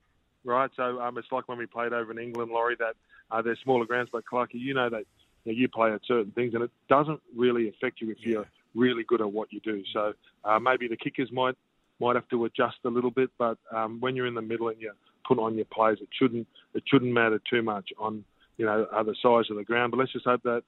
[0.43, 0.71] right?
[0.75, 2.95] So um, it's like when we played over in England, Laurie, that
[3.31, 5.05] uh, they're smaller grounds, but Clarky, you know that
[5.45, 8.47] you, know, you play at certain things, and it doesn't really affect you if you're
[8.75, 9.83] really good at what you do.
[9.93, 11.57] So uh, maybe the kickers might
[12.03, 14.81] might have to adjust a little bit, but um, when you're in the middle and
[14.81, 14.93] you
[15.27, 18.25] put on your plays, it shouldn't it shouldn't matter too much on
[18.57, 19.93] you know uh, the size of the ground.
[19.93, 20.65] But let's just hope that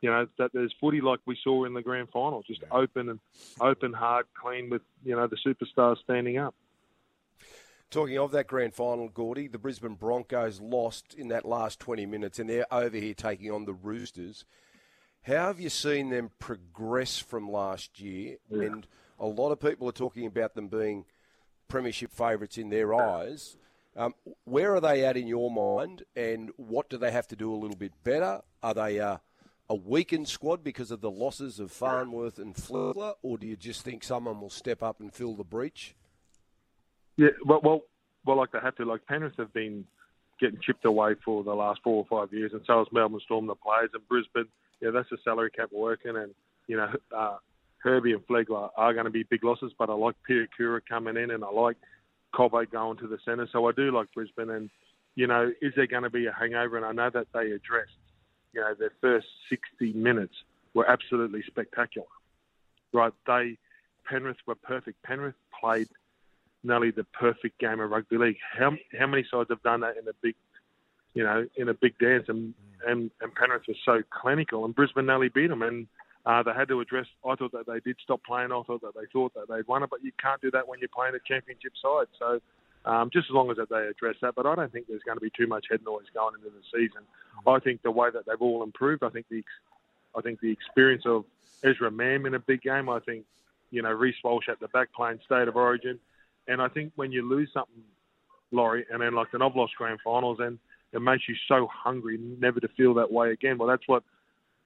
[0.00, 3.20] you know that there's footy like we saw in the grand final, just open and
[3.60, 6.54] open, hard, clean, with you know the superstars standing up.
[7.90, 12.40] Talking of that grand final, Gordy, the Brisbane Broncos lost in that last 20 minutes,
[12.40, 14.44] and they're over here taking on the Roosters.
[15.22, 18.36] How have you seen them progress from last year?
[18.50, 18.86] And
[19.18, 21.04] a lot of people are talking about them being
[21.68, 23.56] premiership favourites in their eyes.
[23.96, 27.52] Um, where are they at in your mind, and what do they have to do
[27.52, 28.42] a little bit better?
[28.62, 29.20] Are they a,
[29.70, 33.82] a weakened squad because of the losses of Farnworth and Flegler, or do you just
[33.82, 35.94] think someone will step up and fill the breach?
[37.16, 37.80] Yeah, well, well,
[38.26, 38.84] well, like they have to.
[38.84, 39.86] Like Penrith have been
[40.38, 43.46] getting chipped away for the last four or five years, and so has Melbourne Storm,
[43.46, 44.48] the players, and Brisbane
[44.82, 46.34] know, that's the salary cap working, and
[46.66, 47.36] you know, uh,
[47.86, 49.72] Herbie and Flegler are going to be big losses.
[49.78, 51.76] But I like Piakura coming in, and I like
[52.34, 53.48] Cobbo going to the centre.
[53.52, 54.70] So I do like Brisbane, and
[55.14, 56.76] you know, is there going to be a hangover?
[56.76, 57.96] And I know that they addressed,
[58.52, 60.34] you know, their first 60 minutes
[60.74, 62.08] were absolutely spectacular.
[62.92, 63.56] Right, they
[64.04, 65.02] Penrith were perfect.
[65.04, 65.88] Penrith played
[66.64, 68.38] nearly the perfect game of rugby league.
[68.52, 70.34] How how many sides have done that in a big,
[71.14, 72.24] you know, in a big dance?
[72.28, 72.90] And mm.
[72.90, 75.62] and, and Penrith was so clinical, and Brisbane nearly beat them.
[75.62, 75.86] And
[76.26, 77.06] uh, they had to address.
[77.24, 78.52] I thought that they did stop playing.
[78.52, 80.80] I thought that they thought that they'd won it, but you can't do that when
[80.80, 82.08] you're playing a championship side.
[82.18, 82.40] So.
[82.84, 85.16] Um, just as long as that they address that, but I don't think there's going
[85.16, 87.02] to be too much head noise going into the season.
[87.44, 89.42] I think the way that they've all improved, I think the,
[90.16, 91.24] I think the experience of
[91.64, 93.24] Ezra Mam in a big game, I think,
[93.72, 95.98] you know, Reece Walsh at the back playing state of origin,
[96.46, 97.82] and I think when you lose something,
[98.52, 100.56] Laurie, and then like the lost grand finals, and
[100.92, 103.58] it makes you so hungry never to feel that way again.
[103.58, 104.04] Well, that's what,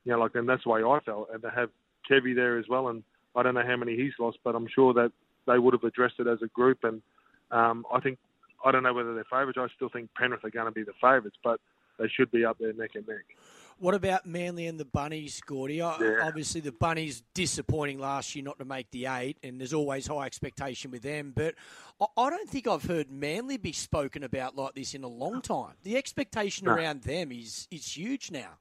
[0.04, 1.28] you know, like, and that's the way I felt.
[1.32, 1.70] And to have
[2.10, 3.02] Kevy there as well, and
[3.36, 5.12] I don't know how many he's lost, but I'm sure that
[5.46, 6.84] they would have addressed it as a group.
[6.84, 7.02] And
[7.50, 8.18] um, I think,
[8.64, 9.58] I don't know whether they're favourites.
[9.60, 11.60] I still think Penrith are going to be the favourites, but
[11.98, 13.24] they should be up there neck and neck.
[13.78, 15.76] What about Manly and the Bunnies, Gordy?
[15.76, 16.18] Yeah.
[16.22, 20.26] Obviously, the Bunnies disappointing last year not to make the eight, and there's always high
[20.26, 21.32] expectation with them.
[21.34, 21.54] But
[22.18, 25.76] I- don't think I've heard Manly be spoken about like this in a long time.
[25.82, 26.72] The expectation No.
[26.74, 28.58] around them is is huge now.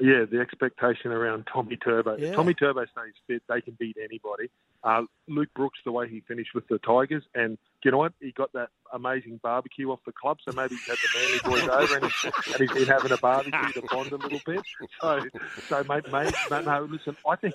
[0.00, 2.16] Yeah, the expectation around Tommy Turbo.
[2.16, 2.28] Yeah.
[2.28, 4.50] If Tommy Turbo stays fit, they can beat anybody.
[4.82, 8.12] Uh, Luke Brooks, the way he finished with the Tigers, and you know what?
[8.20, 11.68] He got that amazing barbecue off the club, so maybe he's had the Manly boys
[11.68, 14.62] over and, and he's been having a barbecue to bond a little bit.
[15.00, 15.20] So,
[15.68, 17.54] so mate, mate, no, no, listen, I think,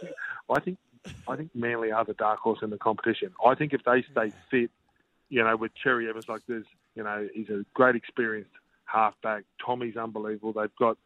[0.50, 0.78] I think,
[1.28, 3.32] I think Manly are the dark horse in the competition.
[3.44, 4.70] I think if they stay fit,
[5.30, 6.64] you know, with Cherry Evans like this,
[6.96, 8.52] you know, he's a great experienced
[8.86, 9.44] halfback.
[9.64, 10.54] Tommy's unbelievable.
[10.54, 10.98] They've got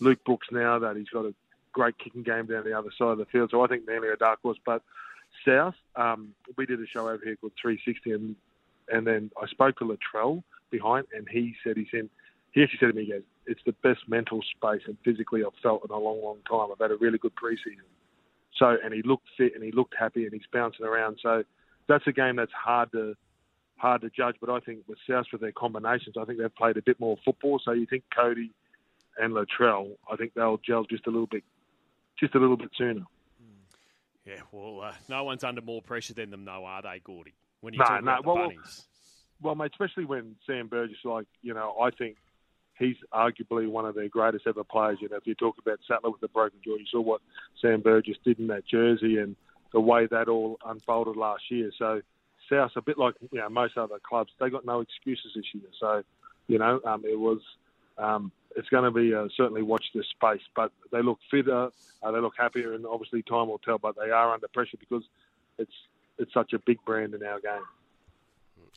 [0.00, 1.34] Luke Brooks now that he's got a
[1.72, 3.50] great kicking game down the other side of the field.
[3.50, 4.58] So I think Manly are dark horse.
[4.64, 4.82] But
[5.46, 8.36] South, um, we did a show over here called 360, and
[8.92, 12.10] and then I spoke to Latrell behind, and he said he's in.
[12.52, 15.58] He actually said to me, he goes, "It's the best mental space and physically I've
[15.62, 16.70] felt in a long, long time.
[16.70, 17.88] I've had a really good preseason."
[18.56, 21.18] So, and he looked fit and he looked happy and he's bouncing around.
[21.20, 21.44] So,
[21.88, 23.16] that's a game that's hard to
[23.76, 24.36] hard to judge.
[24.40, 27.16] But I think with South with their combinations, I think they've played a bit more
[27.24, 27.60] football.
[27.64, 28.52] So you think Cody
[29.18, 31.44] and Latrell, I think they'll gel just a little bit,
[32.18, 33.04] just a little bit sooner.
[34.26, 37.34] Yeah, well, uh, no one's under more pressure than them, though, are they, Gordy?
[37.60, 38.86] When you No, talk no, about the well, well, bunnies.
[39.42, 42.16] Well, mate, especially when Sam Burgess, like you know, I think
[42.78, 44.98] he's arguably one of their greatest ever players.
[45.00, 47.20] You know, if you talk about Sattler with the broken jaw, you saw what
[47.60, 49.36] Sam Burgess did in that jersey and
[49.72, 51.70] the way that all unfolded last year.
[51.78, 52.00] So
[52.50, 55.68] South, a bit like you know most other clubs, they got no excuses this year.
[55.78, 56.02] So
[56.46, 57.40] you know, um, it was.
[57.98, 61.70] Um, it's going to be uh, certainly watch this space, but they look fitter,
[62.02, 63.78] uh, they look happier, and obviously time will tell.
[63.78, 65.04] But they are under pressure because
[65.58, 65.72] it's
[66.18, 67.62] it's such a big brand in our game.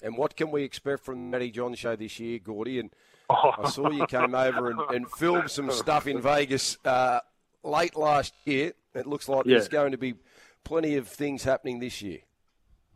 [0.04, 2.80] And what can we expect from the Matty John show this year, Gordy?
[2.80, 2.92] And
[3.30, 3.52] Oh.
[3.64, 7.20] I saw you came over and, and filmed some stuff in Vegas uh,
[7.64, 8.74] late last year.
[8.96, 10.16] It looks like there's going to be
[10.64, 12.20] plenty of things happening this year.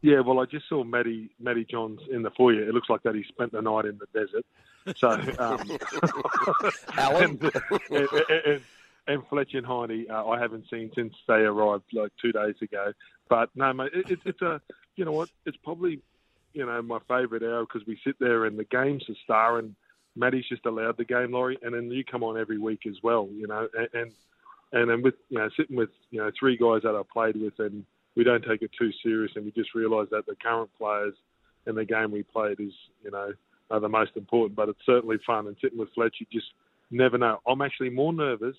[0.02, 2.64] Yeah, well, I just saw Matty Matty Johns in the foyer.
[2.68, 4.46] It looks like that he spent the night in the desert.
[4.96, 5.78] So, um,
[6.98, 7.40] Alan?
[7.42, 7.52] and,
[7.90, 8.62] and, and,
[9.08, 12.94] and Fletcher and Heine, uh, I haven't seen since they arrived like two days ago.
[13.30, 14.62] But no, mate, it, it's it's a
[14.96, 15.30] you know what?
[15.46, 16.00] It's probably
[16.54, 19.76] you know my favourite hour because we sit there and the game's a star and
[20.16, 23.30] Matty's just allowed the game, Laurie, and then you come on every week as well,
[23.32, 23.90] you know, and.
[23.94, 24.12] and
[24.74, 27.60] and then with you know sitting with you know three guys that I played with,
[27.60, 31.14] and we don't take it too serious, and we just realise that the current players
[31.66, 33.34] and the game we played is you know
[33.72, 34.56] are the most important.
[34.56, 36.52] But it's certainly fun, and sitting with Fletcher, you just
[36.92, 37.40] never know.
[37.48, 38.56] I'm actually more nervous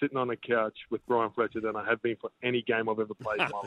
[0.00, 2.98] sitting on a couch with Brian Fletcher than I have been for any game I've
[3.00, 3.62] ever played in my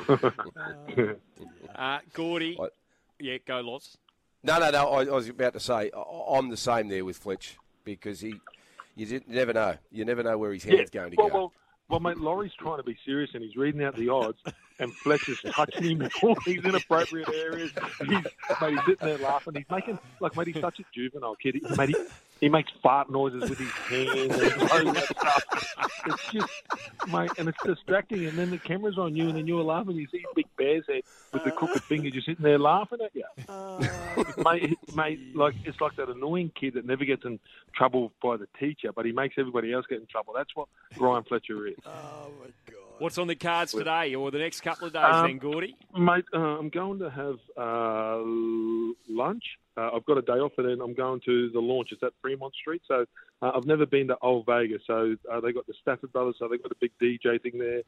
[0.00, 1.16] life.
[1.74, 2.72] Uh, Gordy, What?
[3.18, 3.96] yeah, go Loz.
[4.44, 4.88] No, no, no.
[4.90, 8.34] I, I was about to say I- I'm the same there with Fletch because he,
[8.94, 9.76] you never know.
[9.90, 11.34] You never know where his hand's going to well, go.
[11.34, 11.52] well,
[11.88, 14.38] well, mate, Laurie's trying to be serious and he's reading out the odds,
[14.78, 17.72] and Fletcher's touching him in all these inappropriate areas.
[18.00, 18.24] He's, mate,
[18.70, 19.54] he's sitting there laughing.
[19.54, 21.56] He's making, like, mate, he's such a juvenile kid.
[21.56, 21.96] He, mate, he,
[22.40, 25.44] he makes fart noises with his hands and all that stuff.
[26.06, 26.52] It's just,
[27.10, 28.26] mate, and it's distracting.
[28.26, 29.96] And then the camera's on you, and then you're laughing.
[29.96, 33.24] You see Big Bear's head with the crooked finger just sitting there laughing at you.
[33.48, 33.84] Uh.
[34.44, 37.38] mate, mate, like it's like that annoying kid that never gets in
[37.74, 40.34] trouble by the teacher, but he makes everybody else get in trouble.
[40.36, 41.76] That's what Brian Fletcher is.
[41.86, 42.83] Oh my god!
[42.98, 45.76] What's on the cards today or the next couple of days Um, then, Gordy?
[45.98, 48.22] Mate, uh, I'm going to have uh,
[49.08, 49.42] lunch.
[49.76, 51.88] Uh, I've got a day off, and then I'm going to the launch.
[51.90, 52.82] It's at Fremont Street.
[52.86, 53.04] So
[53.42, 54.82] uh, I've never been to Old Vegas.
[54.86, 56.36] So uh, they got the Stafford Brothers.
[56.38, 57.82] So they've got a big DJ thing there,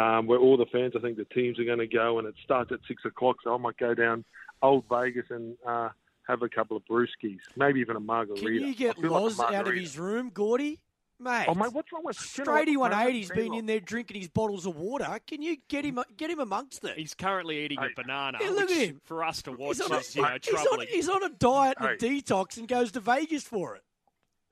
[0.00, 2.34] um, where all the fans, I think the teams are going to go, and it
[2.44, 3.36] starts at six o'clock.
[3.42, 4.24] So I might go down
[4.62, 5.88] Old Vegas and uh,
[6.28, 8.44] have a couple of brewskis, maybe even a margarita.
[8.44, 10.78] Can you get I feel like Loz out of his room, Gordy?
[11.22, 11.44] Mate.
[11.48, 13.80] Oh mate, what's wrong with you know what, Straighty mate, 180's tell been in there
[13.80, 15.18] drinking his bottles of water.
[15.26, 16.96] Can you get him get him amongst it?
[16.98, 17.86] He's currently eating Hey.
[17.96, 19.00] a banana, Hey, look which at him.
[19.04, 21.76] for us to watch He's on, a, you know, he's, on, he's on a diet
[21.80, 23.82] and a detox and goes to Vegas for it.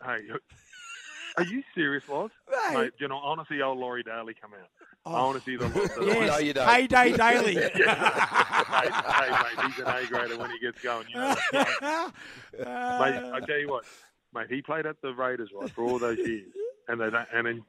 [0.04, 0.20] Hey,
[1.36, 2.30] are you serious, Loz?
[2.50, 2.78] Mate.
[2.78, 4.68] Mate, you know, I want to see old Laurie Daley come out.
[5.06, 5.66] I Oh, want to see the.
[5.68, 6.28] the yes.
[6.30, 6.66] No, you don't.
[6.68, 7.54] Payday daily.
[7.54, 11.06] hey, hey, mate, he's an A grader when he gets going.
[11.08, 12.12] You know, that.
[12.58, 13.84] mate, I Uh, tell you what,
[14.34, 16.50] mate, he played at the Raiders right for all those years,
[16.88, 17.62] and they don't, and then,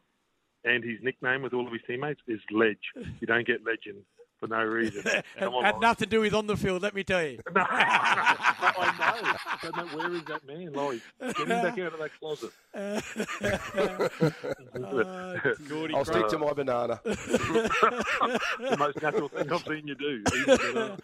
[0.64, 2.78] and his nickname with all of his teammates is Ledge.
[3.20, 4.04] You don't get legend
[4.40, 5.04] for no reason.
[5.40, 5.82] Come on, had Laurie.
[5.82, 7.40] nothing to do with on the field, let me tell you.
[8.64, 9.34] No, I know.
[9.64, 11.02] But no, where is that man, Laurie?
[11.20, 12.52] Get him back out of that closet.
[12.74, 13.02] Uh,
[15.68, 17.00] Gordy I'll stick to my banana.
[17.04, 20.24] the most natural thing I've seen you do.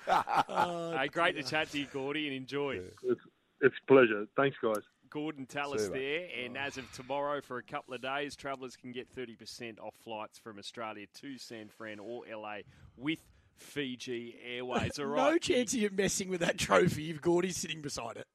[0.08, 2.80] Oh, Hey, great to chat to you, Gordy, and enjoy.
[3.04, 3.22] It's,
[3.62, 4.26] it's a pleasure.
[4.36, 4.84] Thanks, guys.
[5.10, 6.62] Gorden Tallis there, and oh.
[6.62, 10.60] as of tomorrow, for a couple of days, travellers can get 30% off flights from
[10.60, 12.58] Australia to San Fran or LA
[12.96, 13.20] with
[13.56, 15.00] Fiji Airways.
[15.00, 18.28] All no chance of you messing with that trophy if Gordy's sitting beside it.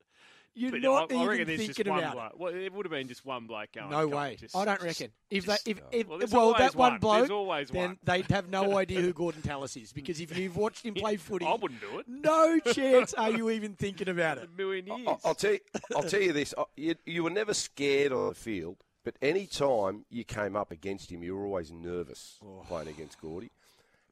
[0.55, 2.33] You're But not I, I reckon even there's just thinking one about bloke.
[2.39, 3.89] Well, it would have been just one bloke going.
[3.91, 4.37] No "Come on, way.
[4.39, 5.11] just- I don't reckon.
[5.31, 7.01] If just- they, if, if well, there's well, always that one one.
[7.01, 7.99] bloke, There's always then one.
[8.05, 11.47] they'd have no idea who Gorden Tallis is because if you've watched him play footy,
[11.47, 12.07] I wouldn't do it.
[12.07, 14.45] no chance are you even thinking about it.
[14.53, 15.09] A million years.
[15.09, 15.61] I- I'll tell you,
[15.97, 19.47] I'll tell you this: I- you, you were never scared on the field, but any
[19.47, 22.63] time you came up against him, you were always nervous Oh.
[22.69, 23.51] playing against Gordy.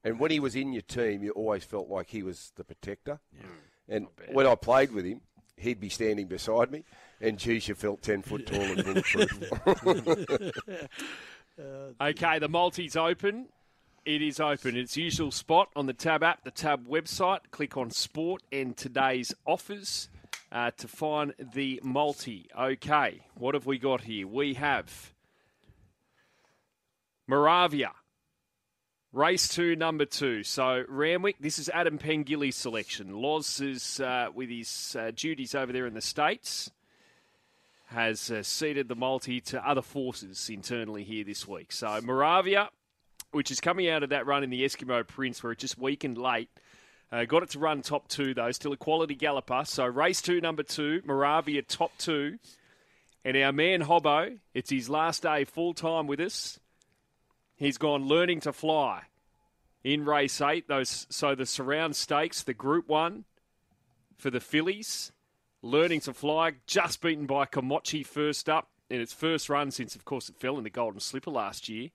[0.03, 3.19] And when he was in your team, you always felt like he was the protector.
[3.87, 5.21] And when I played with him,
[5.61, 6.83] he'd be standing beside me,
[7.19, 10.87] and you felt ten foot tall and bulletproof.
[11.99, 13.47] Okay, the multi's open.
[14.05, 14.75] It is open.
[14.75, 17.39] Its usual spot on the Tab app, the Tab website.
[17.51, 20.09] Click on Sport and today's offers
[20.51, 22.49] uh, to find the multi.
[22.57, 24.27] Okay, what have we got here?
[24.27, 25.13] We have
[27.27, 27.91] Moravia.
[29.13, 30.41] Race two, number two.
[30.41, 33.13] So Randwick, this is Adam Pengilly's selection.
[33.21, 36.71] Loz is uh, with his uh, duties over there in the States
[37.87, 41.73] has uh, ceded the multi to other forces internally here this week.
[41.73, 42.69] So Moravia,
[43.31, 46.17] which is coming out of that run in the Eskimo Prince, where it just weakened
[46.17, 46.49] late,
[47.11, 48.51] uh, got it to run top two though.
[48.53, 49.63] Still a quality galloper.
[49.65, 52.37] So race two, number two, Moravia top two,
[53.25, 54.37] and our man Hobbo.
[54.53, 56.61] It's his last day full time with us.
[57.61, 59.03] He's gone learning to fly
[59.83, 60.67] in race eight.
[60.67, 63.25] Those so the surround stakes, the Group One
[64.17, 65.11] for the fillies
[65.61, 70.05] learning to fly, just beaten by Komochi first up in its first run since, of
[70.05, 71.89] course, it fell in the Golden Slipper last year.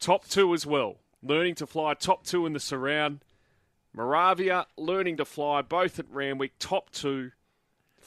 [0.00, 0.96] Top two as well.
[1.22, 3.20] Learning to fly, top two in the surround.
[3.92, 7.30] Moravia, learning to fly, both at Randwick, top two.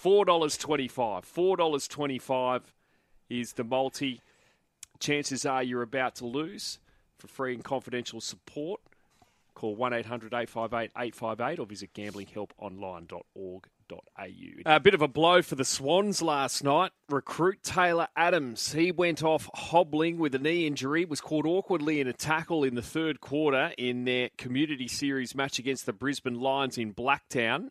[0.04, 0.92] $4.25.
[0.92, 2.62] $4.25
[3.30, 4.20] is the multi.
[5.00, 6.80] Chances are you're about to lose.
[7.18, 8.82] For free and confidential support,
[9.56, 13.62] call 1 800 858 858 or visit gamblinghelponline.org.au.
[14.66, 16.92] A bit of a blow for the Swans last night.
[17.10, 22.08] Recruit Taylor Adams, he went off hobbling with a knee injury, was caught awkwardly in
[22.08, 26.78] a tackle in the third quarter in their community series match against the Brisbane Lions
[26.78, 27.70] in Blacktown.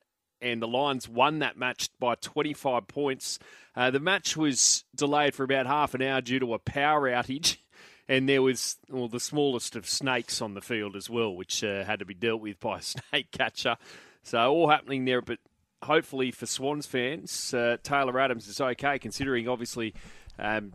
[0.53, 3.39] And the Lions won that match by 25 points.
[3.75, 7.59] Uh, the match was delayed for about half an hour due to a power outage.
[8.09, 11.83] And there was well, the smallest of snakes on the field as well, which uh,
[11.83, 13.77] had to be dealt with by a snake catcher.
[14.23, 15.41] So all happening there, but
[15.83, 19.93] hopefully for Swans fans, uh, Taylor Adams is okay, considering obviously
[20.39, 20.75] um,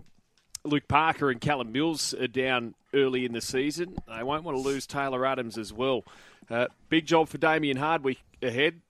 [0.63, 3.95] Luke Parker and Callum Mills are down early in the season.
[4.07, 6.03] They won't want to lose Taylor Adams as well.
[6.49, 8.81] Uh, big job for Damien Hardwick ahead.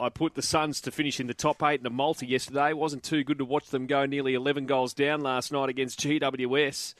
[0.00, 2.70] I put the Suns to finish in the top eight in the multi yesterday.
[2.70, 6.00] It wasn't too good to watch them go nearly 11 goals down last night against
[6.00, 6.94] GWS.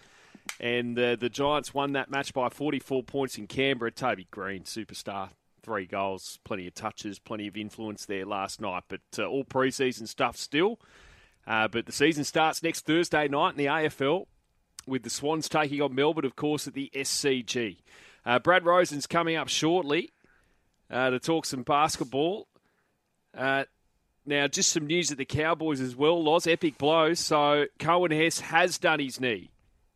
[0.58, 3.90] And uh, the Giants won that match by 44 points in Canberra.
[3.90, 5.30] Toby Greene, superstar,
[5.62, 8.84] three goals, plenty of touches, plenty of influence there last night.
[8.88, 10.78] But uh, all preseason stuff still.
[11.46, 14.26] Uh, but the season starts next Thursday night in the AFL
[14.86, 17.78] with the Swans taking on Melbourne, of course, at the SCG.
[18.26, 20.10] Uh, Brad Rosen's coming up shortly
[20.90, 22.46] uh, to talk some basketball.
[23.36, 23.64] Uh,
[24.26, 26.46] now, just some news at the Cowboys as well, Loz.
[26.46, 27.14] Epic blow.
[27.14, 29.50] So, Coen Hess has done his knee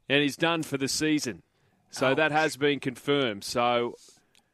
[0.08, 1.42] and he's done for the season.
[1.90, 2.16] So Ouch.
[2.16, 3.44] that has been confirmed.
[3.44, 3.94] So,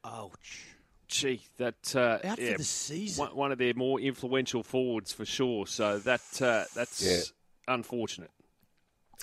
[0.04, 0.64] Ouch.
[1.08, 3.24] gee, that uh, Out yeah, for the season.
[3.26, 5.66] one, one of their more influential forwards for sure.
[5.66, 7.72] So that uh, that's Yeah.
[7.74, 8.30] unfortunate.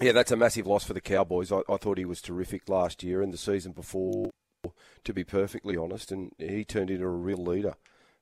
[0.01, 1.51] Yeah, that's a massive loss for the Cowboys.
[1.51, 4.29] I, I thought he was terrific last year and the season before,
[5.03, 7.75] to be perfectly honest, and he turned into a real leader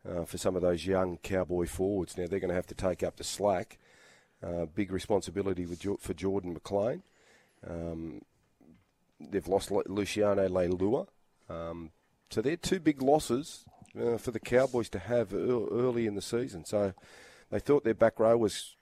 [0.08, 2.18] uh, for some of those young Cowboy forwards.
[2.18, 3.78] Now they're going to have to take up the slack.
[4.44, 7.04] Uh, big responsibility for Jordan McLean.
[7.68, 8.22] Um,
[9.20, 11.08] they've lost Lu- Luciano Leilua.
[11.50, 11.92] Um,
[12.30, 13.66] so they're two big losses
[14.00, 16.66] uh, for the Cowboys to have ear- early in the season.
[16.66, 16.94] So
[17.50, 18.76] they thought their back row was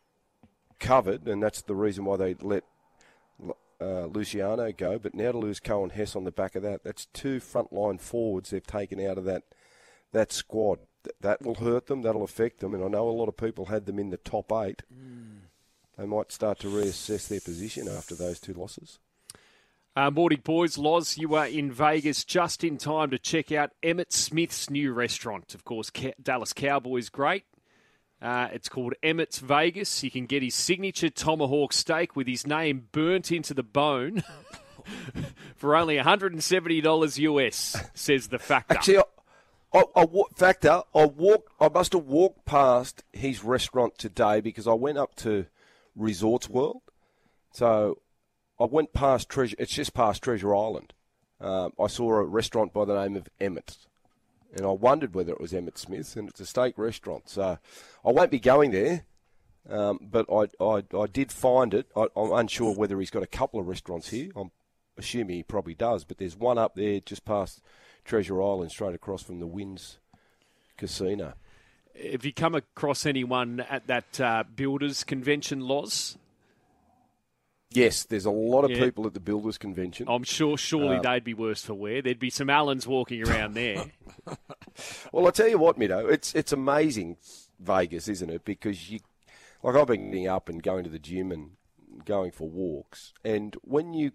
[0.80, 2.64] covered, and that's the reason why they let
[3.84, 7.08] uh, Luciano go, but now to lose Coen Hess on the back of that, that's
[7.08, 9.44] two frontline forwards they've taken out of that
[10.12, 10.80] that squad.
[11.04, 12.02] Th- that will hurt them.
[12.02, 12.74] That'll affect them.
[12.74, 14.84] And I know a lot of people had them in the top eight.
[15.98, 19.00] They might start to reassess their position after those two losses.
[19.96, 20.76] Uh, morning, boys.
[20.78, 25.54] Loz, you are in Vegas just in time to check out Emmitt Smith's new restaurant.
[25.54, 27.44] Of course, Ca- Dallas Cowboys great.
[28.20, 30.04] Uh, it's called Emmitt's Vegas.
[30.04, 34.24] You can get his signature tomahawk steak with his name burnt into the bone
[35.56, 38.76] for only $170 US, says the factor.
[38.76, 39.04] Actually,
[39.74, 40.06] I, I,
[40.36, 40.84] factor.
[40.94, 41.52] I walked.
[41.60, 45.48] I must have walked past his restaurant today because I went up to
[45.96, 46.82] Resorts World.
[47.52, 48.00] So
[48.60, 49.56] I went past Treasure.
[49.60, 50.94] It's just past Treasure Island.
[51.42, 53.78] Um, I saw a restaurant by the name of Emmitt,
[54.56, 57.30] and I wondered whether it was Emmitt Smith, and it's a steak restaurant.
[57.30, 57.58] So
[58.06, 59.06] I won't be going there.
[59.70, 61.88] Um, but I, I, I did find it.
[61.96, 64.30] I, I'm unsure whether he's got a couple of restaurants here.
[64.36, 64.52] I'm
[64.98, 66.04] assuming he probably does.
[66.04, 67.62] But there's one up there just past
[68.06, 69.98] Treasure Island, straight across from the Wynn's
[70.78, 71.34] Casino.
[72.12, 76.18] Have you come across anyone at that uh, Builders Convention, Loz?
[77.72, 78.80] Yes, there's a lot of Yeah.
[78.84, 80.08] people at the Builders Convention.
[80.08, 82.02] I'm sure surely Um, they'd be worse for wear.
[82.04, 83.86] There'd be some Allens walking around there.
[85.12, 87.18] Well, I tell you what, Mido, it's it's amazing
[87.60, 88.44] Vegas, isn't it?
[88.44, 89.02] Because you,
[89.62, 91.52] like I've been getting up and going to the gym and
[92.06, 94.14] going for walks, and when you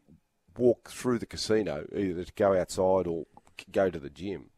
[0.57, 3.26] walk through the casino, either to go outside or
[3.71, 4.51] go to the gym,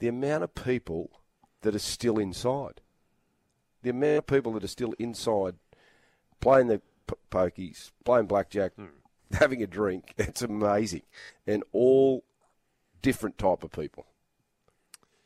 [0.00, 1.10] the amount of people
[1.62, 2.80] that are still inside,
[3.82, 5.56] the amount of people that are still inside
[6.40, 8.86] playing the p- pokies, playing blackjack, hmm.
[9.32, 11.02] having a drink, it's amazing,
[11.46, 12.24] and all
[13.00, 14.06] different type of people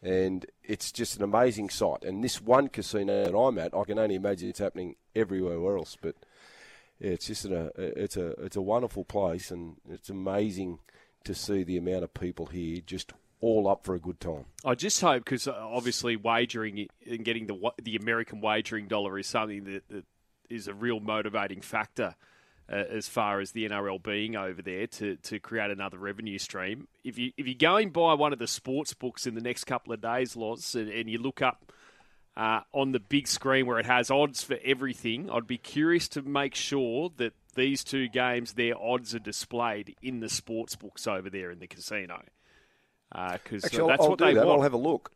[0.03, 2.05] and it's just an amazing sight.
[2.05, 5.97] And this one casino that I'm at, I can only imagine it's happening everywhere else.
[6.01, 6.15] But
[7.01, 10.79] yeah, it's just a uh, it's a it's a wonderful place, and it's amazing
[11.27, 14.47] to see the amount of people here just all up for a good time.
[14.65, 19.65] I just hope because obviously wagering and getting the the American wagering dollar is something
[19.65, 20.05] that, that
[20.49, 22.15] is a real motivating factor
[22.71, 26.89] uh, as far as the NRL being over there to, to create another revenue stream.
[27.05, 29.93] If you if you're going by one of the sports books in the next couple
[29.93, 31.73] of days, lots, and, and you look up
[32.37, 36.23] uh, on the big screen where it has odds for everything, I'd be curious to
[36.23, 41.29] make sure that these two games, their odds are displayed in the sports books over
[41.29, 42.23] there in the casino.
[43.11, 44.47] Because Actually, that's I'll, I'll what do they that.
[44.47, 44.59] want.
[44.59, 45.13] I'll have a look.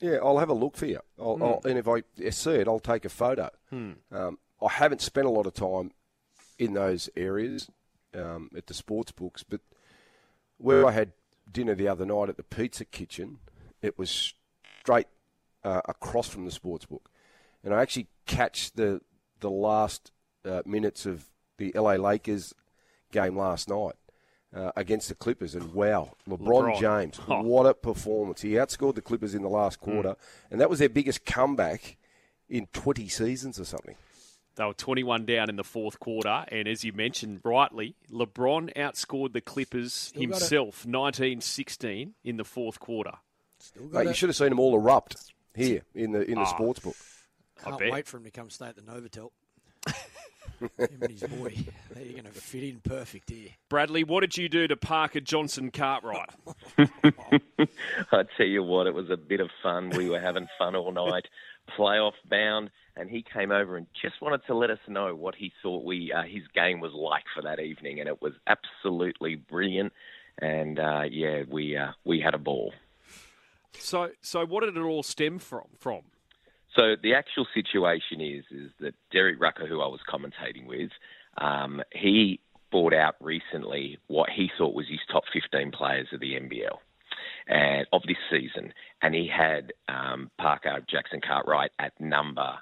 [0.00, 1.00] Yeah, I'll have a look for you.
[1.20, 1.42] I'll, Hmm.
[1.42, 3.50] I'll, and if I see it, I'll take a photo.
[3.70, 5.92] Um, I haven't spent a lot of time
[6.58, 7.68] in those areas
[8.14, 9.60] um, at the sports books, but
[10.58, 11.12] where I had
[11.50, 13.38] dinner the other night at the Pizza Kitchen,
[13.80, 14.34] it was
[14.80, 15.06] straight
[15.64, 17.10] uh, across from the sports book,
[17.64, 19.00] and I actually catch the
[19.40, 20.12] the last
[20.44, 21.26] uh, minutes of
[21.58, 22.54] the LA Lakers
[23.12, 23.94] game last night.
[24.54, 26.40] Uh, against the Clippers, and wow, LeBron,
[26.76, 26.78] LeBron.
[26.78, 27.40] James, Oh.
[27.40, 28.42] what a performance!
[28.42, 30.14] He outscored the Clippers in the last quarter,
[30.50, 31.96] and that was their biggest comeback
[32.50, 33.94] in 20 seasons or something.
[34.56, 39.32] They were 21 down in the fourth quarter, and as you mentioned rightly, LeBron outscored
[39.32, 40.28] the Clippers got it.
[40.28, 43.12] himself 19-16 in the fourth quarter.
[43.58, 45.16] Still Mate, you should have seen them all erupt
[45.54, 46.44] here in the in the Ah.
[46.44, 46.96] sports book.
[47.64, 47.90] Can't bet.
[47.90, 49.30] wait for him to come stay at the Novotel.
[50.78, 51.54] Him and his boy.
[51.94, 53.50] They're going to fit in perfect here.
[53.68, 56.30] Bradley, what did you do to Parker Jackson Cartwright?
[56.78, 59.90] I tell you what, it was a bit of fun.
[59.90, 61.26] We were having fun all night,
[61.78, 65.52] playoff bound, and he came over and just wanted to let us know what he
[65.62, 69.92] thought we uh, his game was like for that evening, and it was absolutely brilliant.
[70.40, 72.72] And uh, yeah, we uh, we had a ball.
[73.78, 75.66] so, so what did it all stem from?
[75.78, 76.02] From
[76.76, 80.90] So the actual situation is is that Derek Rucker, who I was commentating with,
[81.36, 86.32] um, he brought out recently what he thought was his top 15 players of the
[86.32, 86.78] NBL
[87.46, 92.58] and of this season, and he had um, Parker Jackson Cartwright at number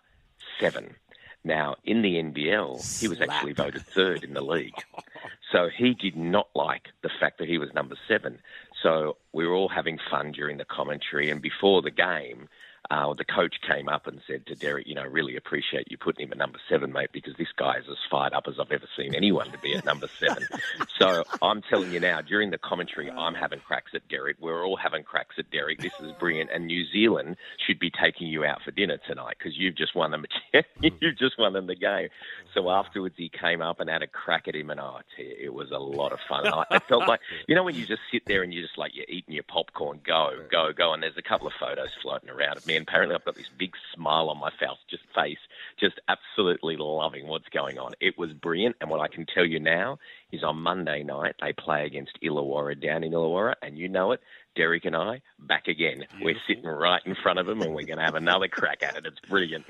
[0.59, 0.97] seven.
[1.45, 4.75] Now in the NBL, he was actually voted third in the league.
[5.53, 8.39] So he did not like the fact that he was number seven.
[8.85, 12.49] So we were all having fun during the commentary, and before the game,
[12.91, 16.27] uh, the coach came up and said to Derek, you know, really appreciate you putting
[16.27, 18.87] him at number seven, mate, because this guy is as fired up as I've ever
[18.97, 20.47] seen anyone to be at number seven.
[20.99, 24.37] so I'm telling you now, during the commentary, I'm having cracks at Derek.
[24.41, 25.81] We're all having cracks at Derek.
[25.81, 29.57] This is brilliant, and New Zealand should be taking you out for dinner tonight because
[29.57, 30.25] you've just won them.
[30.81, 32.09] you've just won them the game.
[32.55, 35.55] So afterwards, he came up and had a crack at him, and oh, you, it
[35.55, 36.47] was a lot of fun.
[36.47, 38.93] I, I felt like, you know, when you just sit there and you just like
[38.95, 42.57] you're eating your popcorn, go, go, go, and there's a couple of photos floating around
[42.57, 45.39] of me, and apparently I've got this big smile on my face, just face,
[45.79, 47.93] just absolutely loving what's going on.
[48.01, 49.99] It was brilliant, and what I can tell you now
[50.33, 54.21] is on Monday night they play against Illawarra down in Illawarra, and you know it.
[54.57, 56.07] Derek and I back again.
[56.23, 58.97] We're sitting right in front of them, and we're going to have another crack at
[58.97, 59.07] it.
[59.07, 59.67] It's brilliant.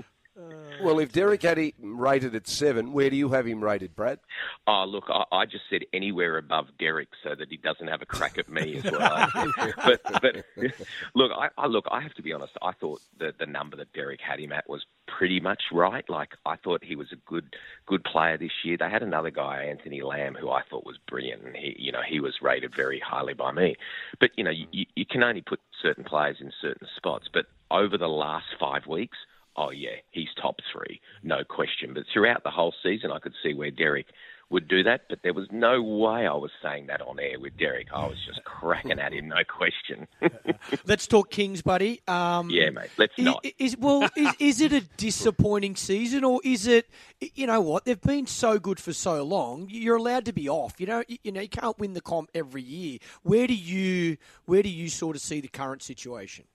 [0.82, 4.20] Well, if Derek had him rated at seven, where do you have him rated, Brad?
[4.66, 8.06] Oh, look, I, I just said anywhere above Derek so that he doesn't have a
[8.06, 9.28] crack at me as well.
[9.76, 10.44] but, but
[11.14, 12.52] look, I, I look, I have to be honest.
[12.62, 16.08] I thought that the number that Derek had him at was pretty much right.
[16.08, 17.56] Like I thought he was a good
[17.86, 18.76] good player this year.
[18.78, 21.44] They had another guy, Anthony Lamb, who I thought was brilliant.
[21.44, 23.76] And he, you know, he was rated very highly by me.
[24.18, 27.28] But you know, you, you can only put certain players in certain spots.
[27.32, 29.18] But over the last five weeks
[29.60, 31.92] oh yeah, he's top three, no question.
[31.94, 34.06] But throughout the whole season, I could see where Derek
[34.48, 37.56] would do that, but there was no way I was saying that on air with
[37.56, 37.86] Derek.
[37.94, 40.08] I was just cracking at him, no question.
[40.86, 42.00] Let's talk Kings, buddy.
[42.08, 42.90] Um, yeah, mate.
[42.98, 43.46] Let's is, not.
[43.58, 46.88] Is, well, is, is it a disappointing season, or is it?
[47.20, 47.84] You know what?
[47.84, 49.68] They've been so good for so long.
[49.70, 50.80] You're allowed to be off.
[50.80, 52.98] You know, you, you know, you can't win the comp every year.
[53.22, 56.46] Where do you, where do you sort of see the current situation?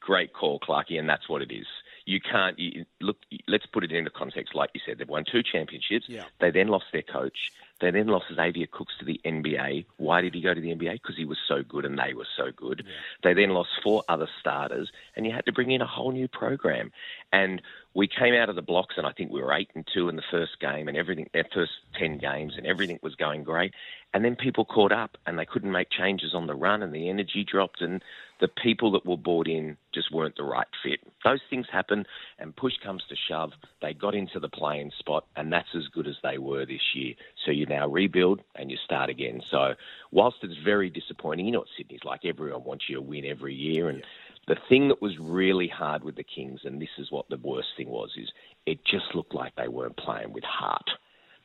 [0.00, 1.66] Great call, Clarky, and that's what it is
[2.04, 3.16] you can't you, look.
[3.46, 4.54] Let's put it into context.
[4.54, 6.06] Like you said, they've won two championships.
[6.08, 6.24] Yeah.
[6.40, 7.52] They then lost their coach.
[7.80, 9.86] They then lost Xavier Cooks to the NBA.
[9.96, 10.94] Why did he go to the NBA?
[10.94, 12.84] Because he was so good and they were so good.
[12.86, 12.92] Yeah.
[13.24, 16.28] They then lost four other starters, and you had to bring in a whole new
[16.28, 16.92] program.
[17.32, 17.60] And
[17.94, 20.16] we came out of the blocks, and I think we were eight and two in
[20.16, 23.74] the first game, and everything, their first ten games, and everything was going great.
[24.14, 27.08] And then people caught up, and they couldn't make changes on the run, and the
[27.08, 28.02] energy dropped, and
[28.40, 31.00] the people that were brought in just weren't the right fit.
[31.24, 32.06] Those things happen,
[32.38, 33.52] and push comes to shove.
[33.80, 37.14] They got into the playing spot, and that's as good as they were this year.
[37.44, 39.42] So you now rebuild and you start again.
[39.50, 39.74] So
[40.10, 42.24] whilst it's very disappointing, you know what Sydney's like.
[42.24, 44.02] Everyone wants you to win every year, and
[44.48, 47.68] the thing that was really hard with the Kings, and this is what the worst
[47.76, 48.30] thing was, is
[48.66, 50.90] it just looked like they weren't playing with heart.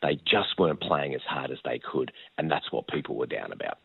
[0.01, 3.51] They just weren't playing as hard as they could, and that's what people were down
[3.51, 3.79] about.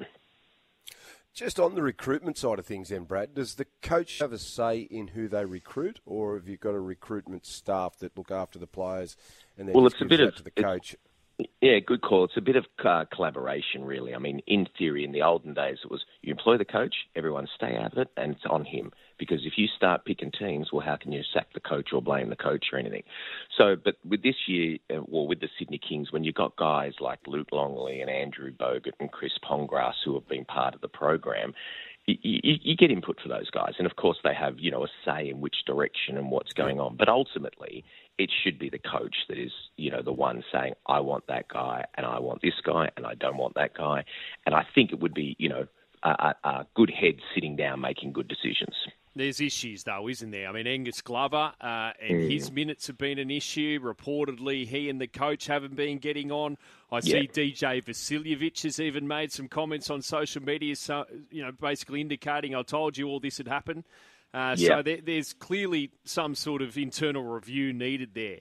[1.35, 4.81] Just on the recruitment side of things, then, Brad, does the coach have a say
[4.81, 8.67] in who they recruit, or have you got a recruitment staff that look after the
[8.67, 9.17] players
[9.57, 10.95] and then well, it's a bit of to the coach?
[11.61, 12.25] Yeah, good call.
[12.25, 14.15] It's a bit of uh, collaboration, really.
[14.15, 17.47] I mean, in theory, in the olden days, it was you employ the coach, everyone
[17.55, 18.93] stay out of it, and it's on him.
[19.19, 22.29] Because if you start picking teams, well, how can you sack the coach or blame
[22.29, 23.05] the coach or anything?
[23.57, 26.95] So, but with this year, uh, well, with the Sydney Kings, when you've got guys
[27.01, 30.89] like Luke Longley and Andrew Bogut and Chris Pongrass who have been part of the
[30.89, 31.55] program,
[32.07, 34.85] you, you, you, get input for those guys, and of course they have you know
[34.85, 36.97] a say in which direction and what's going on.
[36.97, 37.85] But ultimately,
[38.23, 41.49] it should be the coach that is, you know, the one saying, I want that
[41.49, 44.05] guy and I want this guy and I don't want that guy.
[44.47, 45.67] And I think it would be, you know,
[46.05, 48.75] a, a good head sitting down making good decisions.
[49.15, 50.49] There's issues, though, isn't there?
[50.49, 52.31] I mean, Angus Glover uh, and mm.
[52.33, 53.79] his minutes have been an issue.
[53.81, 56.57] Reportedly, he and the coach haven't been getting on.
[56.91, 57.23] I see yeah.
[57.25, 62.55] DJ Vasiljevic has even made some comments on social media, so you know, basically indicating,
[62.55, 63.85] "I told you all this had happened."
[64.35, 64.69] Uh, yeah.
[64.69, 68.41] So there, there's clearly some sort of internal review needed there.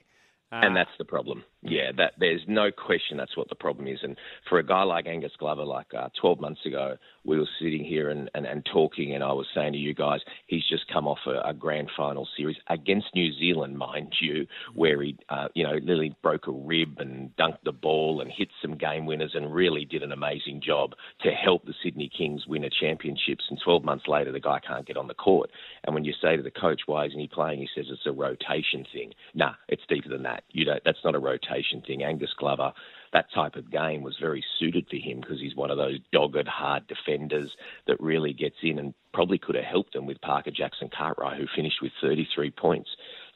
[0.50, 1.44] Uh, and that's the problem.
[1.64, 4.00] Yeah, that there's no question that's what the problem is.
[4.02, 4.16] And
[4.48, 8.10] for a guy like Angus Glover, like uh, 12 months ago, we were sitting here
[8.10, 11.20] and, and, and talking, and I was saying to you guys, he's just come off
[11.24, 15.74] a, a grand final series against New Zealand, mind you, where he, uh, you know,
[15.74, 19.84] literally broke a rib and dunked the ball and hit some game winners and really
[19.84, 23.44] did an amazing job to help the Sydney Kings win a championships.
[23.50, 25.48] And 12 months later, the guy can't get on the court.
[25.84, 27.60] And when you say to the coach, why isn't he playing?
[27.60, 29.12] He says it's a rotation thing.
[29.32, 30.42] Nah, it's deeper than that.
[30.50, 31.51] You don't, that's not a rotation
[31.86, 32.02] thing.
[32.02, 32.72] Angus Glover
[33.12, 36.48] that type of game was very suited for him because he's one of those dogged,
[36.48, 37.54] hard defenders
[37.86, 41.46] that really gets in and probably could have helped them with Parker Jackson Cartwright, who
[41.54, 42.88] finished with 33 points.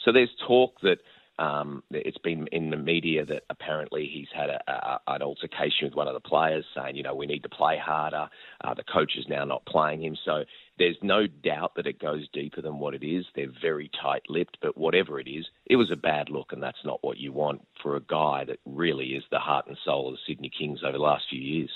[0.05, 0.99] So there's talk that
[1.39, 5.95] Um, it's been in the media that apparently he's had a, a, an altercation with
[5.95, 8.31] one of the players, saying, you know, we need to play harder.
[8.65, 10.45] Uh, the coach is now not playing him, so
[10.79, 13.25] there's no doubt that it goes deeper than what it is.
[13.35, 17.03] They're very tight-lipped, but whatever it is, it was a bad look, and that's not
[17.03, 20.19] what you want for a guy that really is the heart and soul of the
[20.27, 21.71] Sydney Kings over the last few years.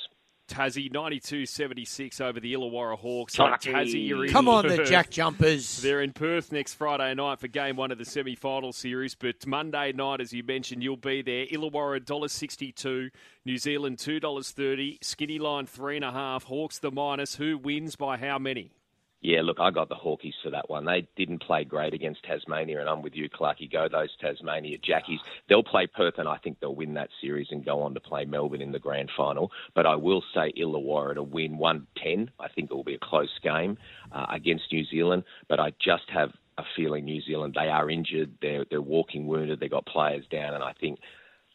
[0.51, 3.37] Tassie 92-76 over the Illawarra Hawks.
[3.37, 3.73] Tassie.
[3.73, 5.81] Tassie, you're in Come on, the Jack Jumpers.
[5.83, 9.93] They're in Perth next Friday night for game one of the semi-final series, but Monday
[9.93, 11.47] night, as you mentioned, you'll be there.
[11.47, 13.11] Illawarra $1.62,
[13.45, 17.37] New Zealand $2.30, Skinny Line three and a half, Hawks the minus.
[17.37, 18.73] Who wins by how many?
[19.23, 20.87] Yeah, look, I got the Hawkies for that one.
[20.87, 23.71] They didn't play great against Tasmania, and I'm with you, Clarky.
[23.71, 25.21] Go those Tasmania Jackies.
[25.49, 28.25] They'll play Perth, and I think they'll win that series and go on to play
[28.25, 29.51] Melbourne in the grand final.
[29.75, 32.31] But I will say Illawarra to win 110.
[32.41, 33.77] I think it will be a close game
[34.11, 38.33] uh, against New Zealand, but I just have a feeling New Zealand, they are injured.
[38.41, 39.61] They're, they're walking wounded.
[39.61, 40.99] They've got players down, and I think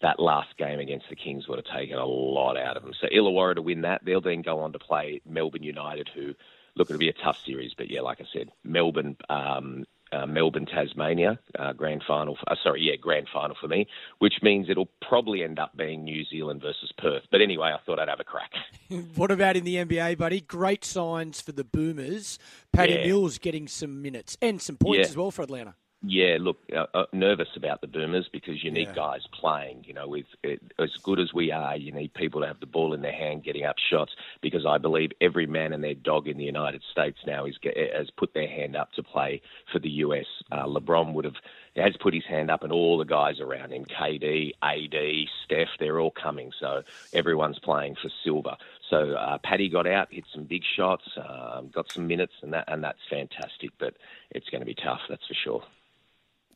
[0.02, 2.92] that last game against the Kings would have taken a lot out of them.
[3.00, 4.02] So Illawarra to win that.
[4.06, 6.34] They'll then go on to play Melbourne United, who
[6.76, 10.66] look, it'll be a tough series, but yeah, like I said, Melbourne, um, uh, Melbourne,
[10.66, 12.36] Tasmania, uh, grand final.
[12.36, 13.88] For, uh, sorry, yeah, grand final for me,
[14.20, 17.24] which means it'll probably end up being New Zealand versus Perth.
[17.32, 18.52] But anyway, I thought I'd have a crack.
[19.16, 20.42] What about in the NBA, buddy?
[20.42, 22.38] Great signs for the Boomers.
[22.72, 23.08] Paddy Yeah.
[23.08, 25.12] Mills getting some minutes and some points Yeah.
[25.12, 25.74] as well for Atlanta.
[26.08, 28.94] Yeah, look, uh, uh, nervous about the Boomers because you need Yeah.
[28.94, 29.86] guys playing.
[29.86, 32.68] You know, with it, as good as we are, you need people to have the
[32.68, 34.16] ball in their hand, getting up shots.
[34.42, 37.58] Because I believe every man and their dog in the United States now is
[37.96, 39.42] has put their hand up to play
[39.72, 40.28] for the US.
[40.52, 41.38] Uh, LeBron would have
[41.76, 46.00] has put his hand up, and all the guys around him, KD, AD, Steph, they're
[46.00, 46.52] all coming.
[46.60, 46.84] So
[47.14, 48.56] everyone's playing for silver.
[48.90, 52.66] So uh, Paddy got out, hit some big shots, um, got some minutes, and that
[52.68, 53.72] and that's fantastic.
[53.80, 53.96] But
[54.30, 55.64] it's going to be tough, that's for sure.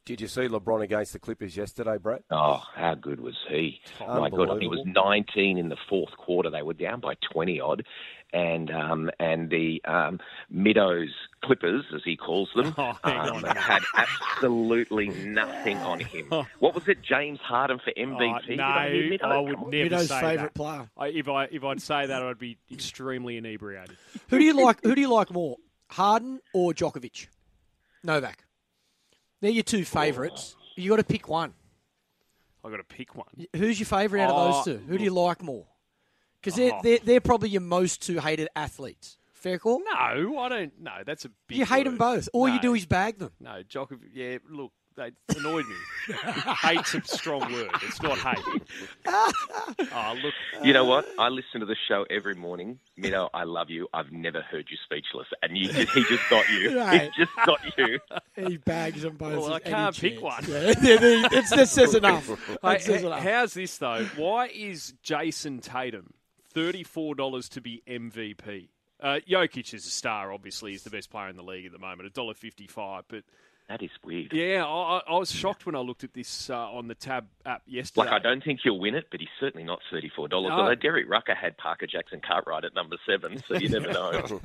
[0.09, 2.23] Did you see LeBron against the Clippers yesterday, Brett?
[2.31, 3.79] Oh, how good was he?
[3.99, 6.49] My God, it was 19 in the fourth quarter.
[6.49, 7.85] They were down by 20 odd,
[8.33, 15.09] and um, and the um, Meadows Clippers, as he calls them, Oh, um, had absolutely
[15.09, 16.31] nothing on him.
[16.57, 18.49] What was it, James Harden for MVP?
[18.49, 19.31] Oh, no, I hear Meadows?
[19.31, 20.53] I would never Midow's say favourite that.
[20.55, 20.89] player.
[20.97, 23.95] I, if I if I'd say that, I'd be extremely inebriated.
[24.29, 24.83] Who do you like?
[24.83, 25.57] Who do you like more,
[25.91, 27.27] Harden or Djokovic?
[28.03, 28.45] Novak.
[29.41, 30.55] They're your two favourites.
[30.75, 31.53] You got to pick one.
[32.63, 33.27] I got to pick one.
[33.55, 34.85] Who's your favourite out of Oh, those two?
[34.87, 35.65] Who do you like more?
[36.41, 36.79] Because they're, Oh.
[36.83, 39.17] they're they're probably your most two hated athletes.
[39.33, 39.79] Fair call.
[39.79, 40.73] No, I don't.
[40.81, 41.57] No, that's a big.
[41.59, 41.93] you hate word.
[41.93, 42.29] them both.
[42.33, 42.61] All you No.
[42.61, 43.31] do is bag them.
[43.39, 44.09] No, Djokovic.
[44.13, 45.75] Yeah, look, they annoyed me.
[46.61, 47.69] Hate's a strong word.
[47.83, 48.61] It's not hate.
[49.07, 50.33] oh, look.
[50.63, 51.07] You know what?
[51.17, 52.79] I listen to the show every morning.
[52.97, 53.87] Meadow, I love you.
[53.93, 56.69] I've never heard you speechless, and you, he just got you.
[56.79, 57.09] Right.
[57.15, 57.99] He just got you.
[58.47, 59.33] He bags them both.
[59.37, 60.21] Well, I can't pick chance.
[60.21, 60.43] one.
[60.47, 60.73] Yeah,
[61.23, 62.27] that's- that says enough.
[62.27, 63.19] That Hey, says enough.
[63.21, 64.05] how's this though?
[64.15, 66.13] Why is Jayson Tatum
[66.53, 68.69] thirty-four dollars to be MVP?
[69.01, 70.31] Uh, Jokic is a star.
[70.31, 72.07] Obviously, he's the best player in the league at the moment.
[72.07, 73.23] A dollar fifty-five, but
[73.69, 74.33] That is weird.
[74.33, 77.27] yeah, I, I- I was shocked when I looked at this uh, on the Tab
[77.45, 78.09] app yesterday.
[78.09, 80.29] Like, I don't think he'll win it, but he's certainly not $34.
[80.31, 80.49] No.
[80.49, 84.11] Although Derek Rucker had Parker Jackson Cartwright at number seven, so you never know.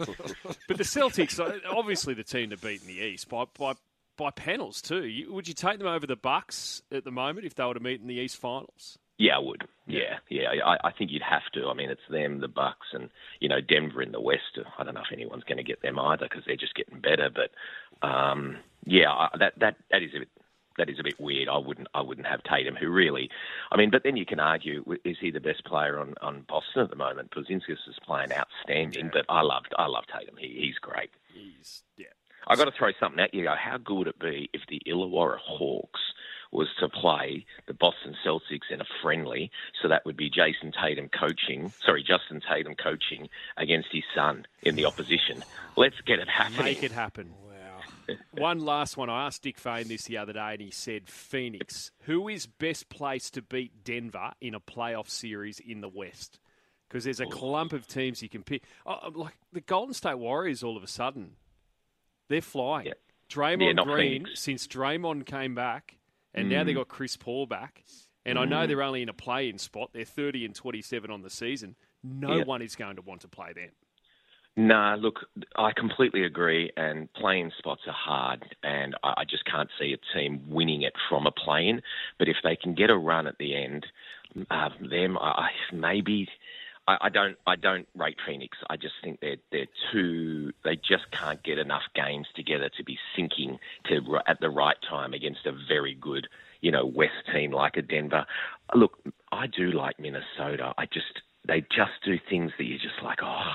[0.68, 3.72] But the Celtics, obviously, the team to beat in the East by by
[4.16, 5.10] by panels too.
[5.30, 8.00] Would you take them over the Bucks at the moment if they were to meet
[8.00, 8.98] in the East Finals?
[9.18, 9.66] yeah, I would.
[9.86, 10.48] Yeah, yeah.
[10.64, 11.68] I, I think you'd have to.
[11.68, 13.10] I mean, it's them, the Bucks, and
[13.40, 14.58] you know Denver in the West.
[14.78, 17.28] I don't know if anyone's going to get them either because they're just getting better.
[17.28, 18.56] But um,
[18.86, 20.28] yeah, that that that is a bit.
[20.76, 21.48] That is a bit weird.
[21.48, 21.86] I wouldn't.
[21.94, 23.30] I wouldn't have Tatum, who really.
[23.70, 26.82] I mean, but then you can argue: is he the best player on, on Boston
[26.82, 27.30] at the moment?
[27.30, 29.72] Porzingis is playing outstanding, but I loved.
[29.78, 30.36] I love Tatum.
[30.36, 31.10] He, he's great.
[31.32, 32.06] He's yeah.
[32.46, 33.48] I got to throw something at you.
[33.48, 36.00] How good would it be if the Illawarra Hawks
[36.54, 39.50] was to play the Boston Celtics in a friendly?
[39.82, 44.74] So that would be Jayson Tatum coaching, sorry, Justin Tatum coaching against his son in
[44.76, 45.42] the opposition.
[45.76, 46.64] Let's get it happening.
[46.64, 47.34] Make it happen.
[47.46, 48.14] Wow.
[48.32, 49.08] One last one.
[49.08, 51.90] I asked Dick Fain this the other day, and he said Phoenix.
[52.02, 56.38] Who is best placed to beat Denver in a playoff series in the West?
[56.88, 58.62] Because there's a clump of teams you can pick.
[58.84, 61.36] Oh, oh, like the Golden State Warriors, all of a sudden,
[62.28, 62.86] they're flying.
[62.86, 62.92] Yeah.
[63.30, 64.40] Draymond Yeah, Green, Phoenix.
[64.40, 65.96] since Draymond came back,
[66.34, 66.66] and now Mm.
[66.66, 67.82] they got Chris Paul back.
[68.26, 69.90] And I know they're only in a play-in spot.
[69.92, 71.76] They're 30 and 27 on the season.
[72.02, 72.44] No Yeah.
[72.44, 73.70] one is going to want to play them.
[74.56, 75.26] Nah, look,
[75.56, 76.70] I completely agree.
[76.76, 80.94] And playing spots are hard, and I, I just can't see a team winning it
[81.08, 81.82] from a play-in.
[82.18, 83.86] But if they can get a run at the end,
[84.50, 86.28] uh, them, I maybe.
[86.86, 87.36] I, I don't.
[87.46, 88.58] I don't rate Phoenix.
[88.68, 90.52] I just think they're they're too.
[90.64, 93.58] They just can't get enough games together to be sinking
[93.88, 96.28] to at the right time against a very good
[96.64, 98.24] you know, West team like a Denver.
[98.74, 98.98] Look,
[99.30, 100.72] I do like Minnesota.
[100.78, 103.52] I just they just do things that you're just like, oh,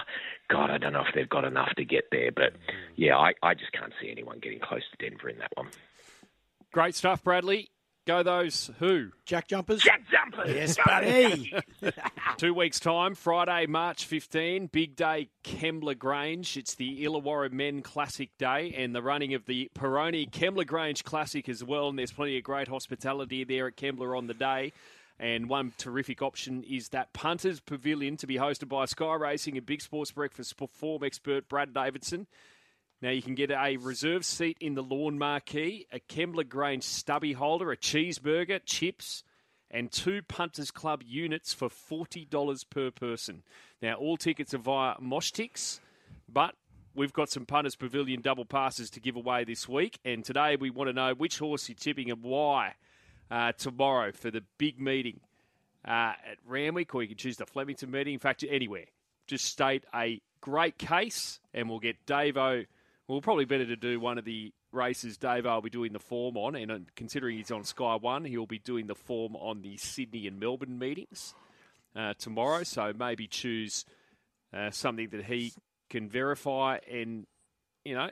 [0.47, 2.31] God, I don't know if they've got enough to get there.
[2.31, 2.53] But
[2.95, 5.69] yeah, I, I just can't see anyone getting close to Denver in that one.
[6.71, 7.71] Great stuff, Bradley.
[8.09, 9.09] Go those who?
[9.25, 9.83] Jack Jumpers.
[9.83, 10.51] Jack Jumpers!
[10.51, 11.53] Yes, buddy.
[12.37, 16.57] Two weeks' time, Friday, March 15, big day, Kembla Grange.
[16.57, 21.47] It's the Illawarra Men Classic Day and the running of the Peroni Kembla Grange Classic
[21.47, 21.87] as well.
[21.87, 24.73] And there's plenty of great hospitality there at Kembla on the day.
[25.19, 29.67] And one terrific option is that Punters Pavilion to be hosted by Sky Racing and
[29.67, 32.25] Big Sports Breakfast form expert Brad Davidson.
[33.01, 37.33] Now you can get a reserve seat in the lawn marquee, a Kembla Grange stubby
[37.33, 39.23] holder, a cheeseburger, chips,
[39.71, 43.43] and two Punters Club units for $40 per person.
[43.81, 45.79] Now all tickets are via Moshtix,
[46.27, 46.55] but
[46.93, 49.99] we've got some Punters Pavilion double passes to give away this week.
[50.03, 52.73] And today we want to know which horse you're tipping and why
[53.31, 55.21] uh, tomorrow for the big meeting
[55.87, 58.13] uh, at Randwick, or you can choose the Flemington meeting.
[58.13, 58.85] In fact, anywhere.
[59.27, 62.65] Just state a great case, and we'll get Davo.
[63.09, 66.37] Well, probably better to do one of the races Davo will be doing the form
[66.37, 69.77] on, and uh, considering he's on Sky One, he'll be doing the form on the
[69.77, 71.33] Sydney and Melbourne meetings
[71.95, 72.61] uh, tomorrow.
[72.61, 73.83] So maybe choose
[74.53, 75.53] uh, something that he
[75.89, 77.25] can verify and
[77.83, 78.09] you know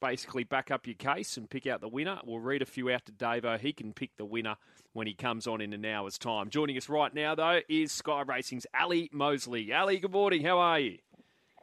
[0.00, 2.18] basically back up your case and pick out the winner.
[2.24, 3.60] We'll read a few out to Davo.
[3.60, 4.56] He can pick the winner
[4.92, 6.50] when he comes on in an hour's time.
[6.50, 9.72] Joining us right now, though, is Sky Racing's Ally Mosley.
[9.72, 10.42] Ally, good morning.
[10.44, 10.98] How are you?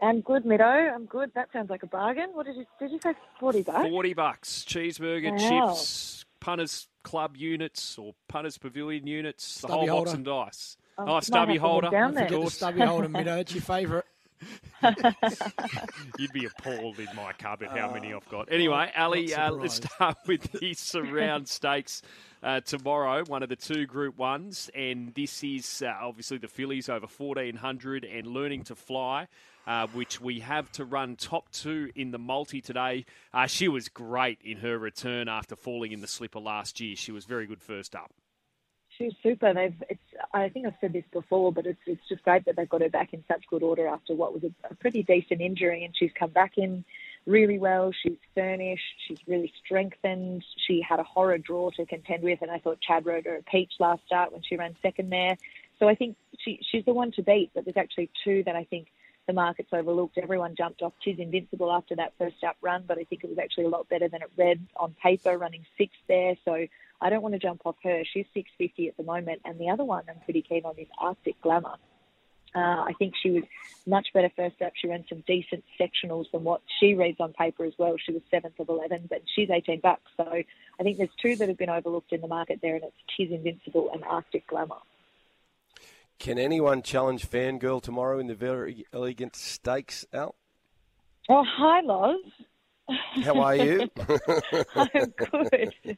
[0.04, 0.94] I'm good, Mido.
[0.94, 1.32] I'm good.
[1.36, 2.30] That sounds like a bargain.
[2.34, 3.14] What did you did you say?
[3.40, 3.88] Forty bucks.
[3.90, 4.66] Forty bucks.
[4.68, 5.68] Cheeseburger, Wow.
[5.74, 10.06] chips, punters club units or punters pavilion units, Stubby the whole holder.
[10.06, 10.78] box and dice.
[10.98, 12.28] Oh, Oh, might stubby have to holder, down there.
[12.30, 12.54] The course.
[12.56, 13.40] stubby holder, Mido.
[13.40, 14.06] It's your favourite.
[16.20, 18.52] You'd be appalled in my cupboard how many I've got.
[18.52, 22.02] Anyway, Ally, uh, let's start with the surround stakes
[22.44, 26.90] uh, tomorrow, one of the two Group Ones, and this is uh, obviously the fillies
[26.90, 29.28] over fourteen hundred and learning to fly.
[29.66, 33.06] Uh, which we have to run top two in the multi today.
[33.34, 36.98] Uh, she was great in her return after falling in the slipper last year.
[36.98, 38.12] She was very good first up.
[38.98, 39.54] She's super.
[39.54, 39.74] They've.
[39.90, 40.02] It's.
[40.34, 41.80] I think I've said this before, but it's.
[41.86, 44.44] It's just great that they've got her back in such good order after what was
[44.44, 46.84] a, a pretty decent injury, and she's come back in
[47.26, 47.92] really well.
[47.92, 48.84] She's furnished.
[49.08, 50.44] She's really strengthened.
[50.68, 53.44] She had a horror draw to contend with, and I thought Chad rode her a
[53.44, 55.38] peach last start when she ran second there.
[55.80, 57.52] So I think she, she's the one to beat.
[57.56, 58.88] But there's actually two that I think
[59.28, 60.18] the market's overlooked.
[60.18, 63.40] Everyone jumped off She's Invincible after that first up run, but I think it was
[63.40, 66.36] actually a lot better than it read on paper, running sixth there.
[66.46, 66.68] So
[67.02, 68.04] I don't want to jump off her.
[68.06, 69.42] She's 650 at the moment.
[69.46, 71.76] And the other one I'm pretty keen on is Arctic Glamour.
[72.56, 73.44] Uh, I think she was
[73.88, 74.74] much better first up.
[74.76, 77.96] She ran some decent sectionals than what she reads on paper as well.
[77.98, 80.12] She was seventh of 11, but she's 18 bucks.
[80.18, 82.96] So I think there's two that have been overlooked in the market there, and it's
[83.18, 84.78] Tis Invincible and Arctic Glamour.
[86.20, 90.36] Can anyone challenge Fangirl tomorrow in the Verry Elegant stakes, Al?
[91.30, 92.18] Oh, hi, Loz.
[93.24, 93.90] How are you?
[94.76, 95.98] I'm good.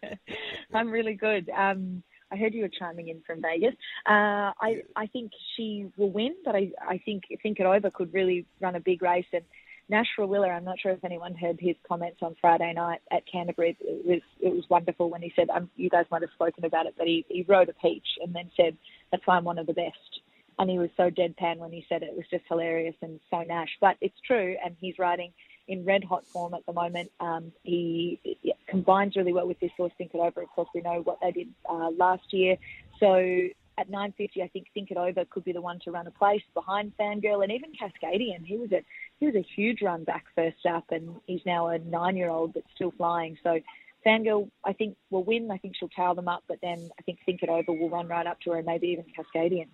[0.74, 1.50] I'm really good.
[1.50, 3.74] Um, I heard you were chiming in from Vegas.
[4.08, 8.14] Uh, I I think she will win, but I I think Think It Over could
[8.14, 9.26] really run a big race.
[9.34, 9.44] And
[9.88, 13.78] Nash Rawiller, I'm not sure if anyone heard his comments on Friday night at Canterbury.
[13.80, 16.88] It was it was wonderful when he said, um, you guys might have spoken about
[16.88, 18.76] it, but he he rode a peach and then said,
[19.12, 20.22] that's why I'm one of the best.
[20.58, 22.10] And he was so deadpan when he said it.
[22.10, 23.78] It was just hilarious and so Nash.
[23.80, 25.34] But it's true, and he's riding
[25.68, 27.12] in red hot form at the moment.
[27.20, 28.20] Um, he
[28.68, 30.42] combines really well with this horse Think It Over.
[30.42, 32.58] Of course, we know what they did uh, last year.
[33.00, 36.12] So at 9.50, I think Think It Over could be the one to run a
[36.12, 38.46] place behind Fangirl and even Cascadian.
[38.46, 38.84] He was a
[39.20, 42.92] he was a huge run back first up, and he's now a nine-year-old that's still
[42.92, 43.38] flying.
[43.44, 43.60] So
[44.06, 45.50] Fangirl, I think, will win.
[45.52, 48.08] I think she'll tail them up, but then I think Think It Over will run
[48.08, 49.68] right up to her, and maybe even Cascadian.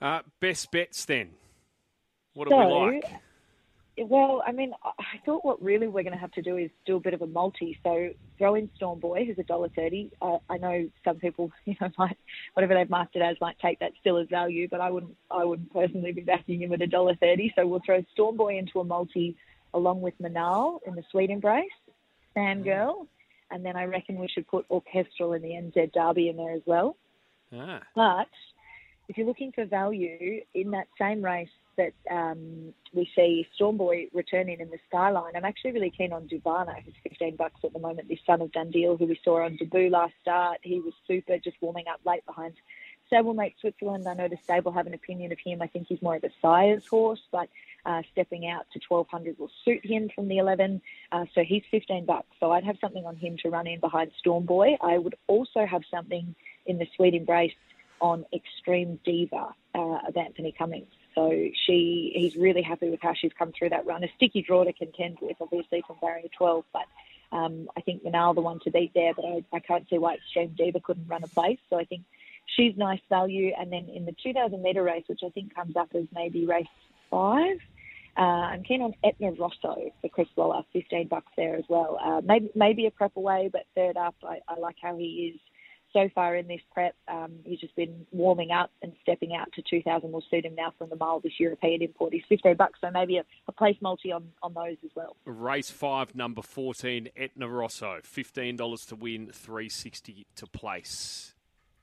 [0.00, 1.30] Uh, best bets then.
[2.34, 3.04] What do So, we like?
[4.06, 6.96] Well, I mean, I thought what really we're going to have to do is do
[6.96, 7.78] a bit of a multi.
[7.82, 10.10] So throw in Storm Boy, who's a dollar thirty.
[10.20, 12.16] Uh, I know some people, you know, might
[12.54, 15.16] whatever they've marked it as might take that still as value, but I wouldn't.
[15.30, 17.52] I wouldn't personally be backing him at a dollar thirty.
[17.56, 19.36] So we'll throw Storm Boy into a multi
[19.74, 21.68] along with Manal in the Sweet Embrace,
[22.36, 23.06] Fangirl,
[23.50, 26.62] and then I reckon we should put Orchestral in the NZ Derby in there as
[26.66, 26.96] well.
[27.52, 28.28] Ah, But
[29.08, 31.48] if you're looking for value in that same race
[31.78, 36.82] that um, we see Stormboy returning in the Skyline, I'm actually really keen on Dubana,
[36.84, 38.08] who's 15 bucks at the moment.
[38.08, 41.56] This son of Dundeel, who we saw on debut last start, he was super, just
[41.62, 42.54] warming up late behind
[43.10, 44.06] Stablemate Switzerland.
[44.06, 45.62] I know the stable have an opinion of him.
[45.62, 47.48] I think he's more of a sire's horse, but
[47.86, 50.80] uh, stepping out to 1200 will suit him from the 11.
[51.12, 52.28] Uh, so he's 15 bucks.
[52.40, 54.76] So I'd have something on him to run in behind Stormboy.
[54.82, 56.34] I would also have something
[56.66, 57.54] in the Sweet Embrace
[58.00, 60.92] on Extreme Diva uh, of Anthony Cummings.
[61.18, 61.32] So
[61.66, 64.04] she, he's really happy with how she's come through that run.
[64.04, 66.84] A sticky draw to contend with, obviously from barrier 12, but
[67.32, 70.14] um, I think Manal the one to beat there, but I, I can't see why
[70.14, 71.58] Extreme Diva couldn't run a place.
[71.70, 72.02] So I think
[72.46, 73.52] she's nice value.
[73.58, 76.66] And then in the 2,000 metre race, which I think comes up as maybe race
[77.10, 77.58] five,
[78.16, 81.98] uh, I'm keen on Etna Rosso for Chris Waller, 15 bucks there as well.
[82.00, 85.40] Uh, maybe maybe a prep away, but third up, I, I like how he is
[85.92, 86.94] so far in this prep.
[87.08, 90.72] Um, he's just been warming up and stepping out to 2,000 will suit him now
[90.78, 92.12] from the mile this European import.
[92.12, 95.16] He's 15 bucks, so maybe a, a place multi on, on those as well.
[95.24, 101.34] Race five, number 14, Etna Rosso, $15 to win, 360 to place.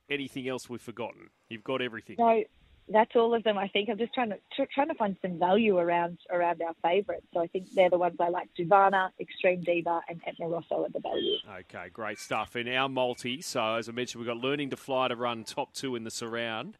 [0.09, 1.29] Anything else we've forgotten?
[1.49, 2.17] You've got everything.
[2.19, 2.43] No,
[2.87, 3.57] that's all of them.
[3.57, 6.75] I think I'm just trying to tr- trying to find some value around around our
[6.83, 7.25] favourites.
[7.33, 10.93] So I think they're the ones I like: Duvana, Extreme Diva, and Etna Rosso at
[10.93, 11.37] the value.
[11.61, 12.55] Okay, great stuff.
[12.55, 15.73] In our multi, so as I mentioned, we've got Learning to Fly to run top
[15.73, 16.77] two in the surround,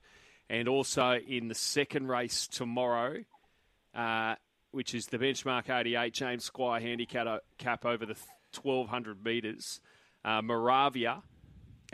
[0.49, 3.24] and also in the second race tomorrow,
[3.95, 4.36] uh,
[4.72, 8.18] which is the benchmark 88 James Squire handicap cap over the
[8.62, 9.82] 1200 metres.
[10.24, 11.24] Uh, Moravia,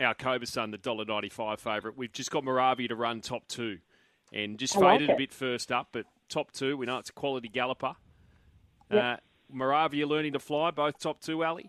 [0.00, 1.96] our Cobra Sun, the $1.95 favourite.
[1.96, 3.78] We've just got Moravia to run top two
[4.32, 6.76] and just I like faded a bit first up, but top two.
[6.76, 7.94] We know it's a quality galloper.
[8.90, 9.02] Yep.
[9.02, 9.16] Uh,
[9.50, 11.64] Moravia learning to fly, both top two, Ally.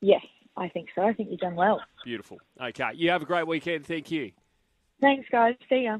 [0.00, 0.24] Yes,
[0.56, 1.02] I think so.
[1.02, 1.80] I think you've done well.
[2.04, 2.38] Beautiful.
[2.60, 3.86] Okay, you have a great weekend.
[3.86, 4.32] Thank you.
[5.00, 5.54] Thanks, guys.
[5.68, 5.98] See ya.